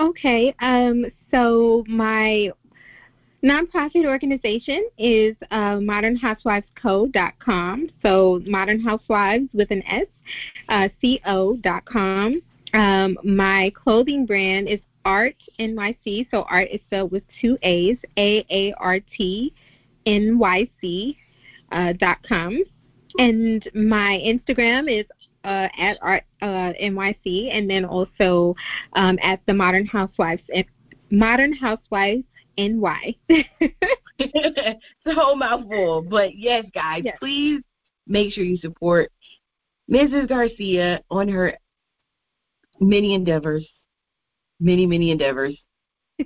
[0.00, 2.50] Okay, um, so my
[3.44, 7.90] nonprofit organization is uh, modernhousewivesco.com.
[8.02, 10.06] So Modern Housewives with an S,
[10.68, 12.40] uh, co.com.
[12.74, 16.28] Um, my clothing brand is Aart NYC.
[16.30, 19.52] So Aart is spelled with two A's, A A R T
[20.06, 21.16] N Y C
[21.72, 22.62] uh, dot com.
[23.18, 25.06] And my Instagram is
[25.44, 28.54] uh, at Aart uh, NYC, and then also
[28.94, 30.42] um, at the Modern Housewives
[31.10, 32.24] Modern Housewives
[32.56, 33.16] NY.
[33.28, 37.16] it's a whole mouthful, but yes, guys, yes.
[37.18, 37.62] please
[38.06, 39.10] make sure you support
[39.90, 40.28] Mrs.
[40.28, 41.56] Garcia on her
[42.80, 43.66] many endeavors,
[44.58, 45.56] many many endeavors.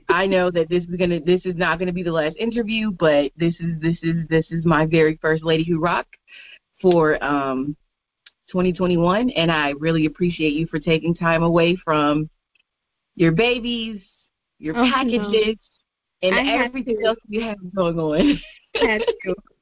[0.09, 3.33] I know that this is gonna this is not gonna be the last interview, but
[3.37, 6.07] this is this is this is my very first Lady Who Rock
[6.81, 7.77] for um
[8.49, 12.29] 2021, and I really appreciate you for taking time away from
[13.17, 14.01] your babies,
[14.59, 15.57] your oh, packages,
[16.23, 16.29] no.
[16.29, 18.41] and I everything else you have going on.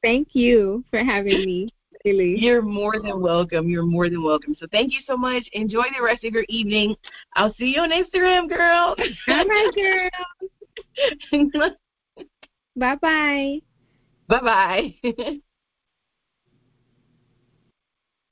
[0.01, 1.69] Thank you for having me.
[2.05, 2.35] Really.
[2.37, 3.69] You're more than welcome.
[3.69, 4.55] You're more than welcome.
[4.59, 5.47] So thank you so much.
[5.53, 6.95] Enjoy the rest of your evening.
[7.35, 8.95] I'll see you on Instagram, girl.
[9.27, 10.11] Right,
[11.31, 11.69] girl.
[12.75, 13.59] bye bye.
[14.27, 15.39] Bye bye.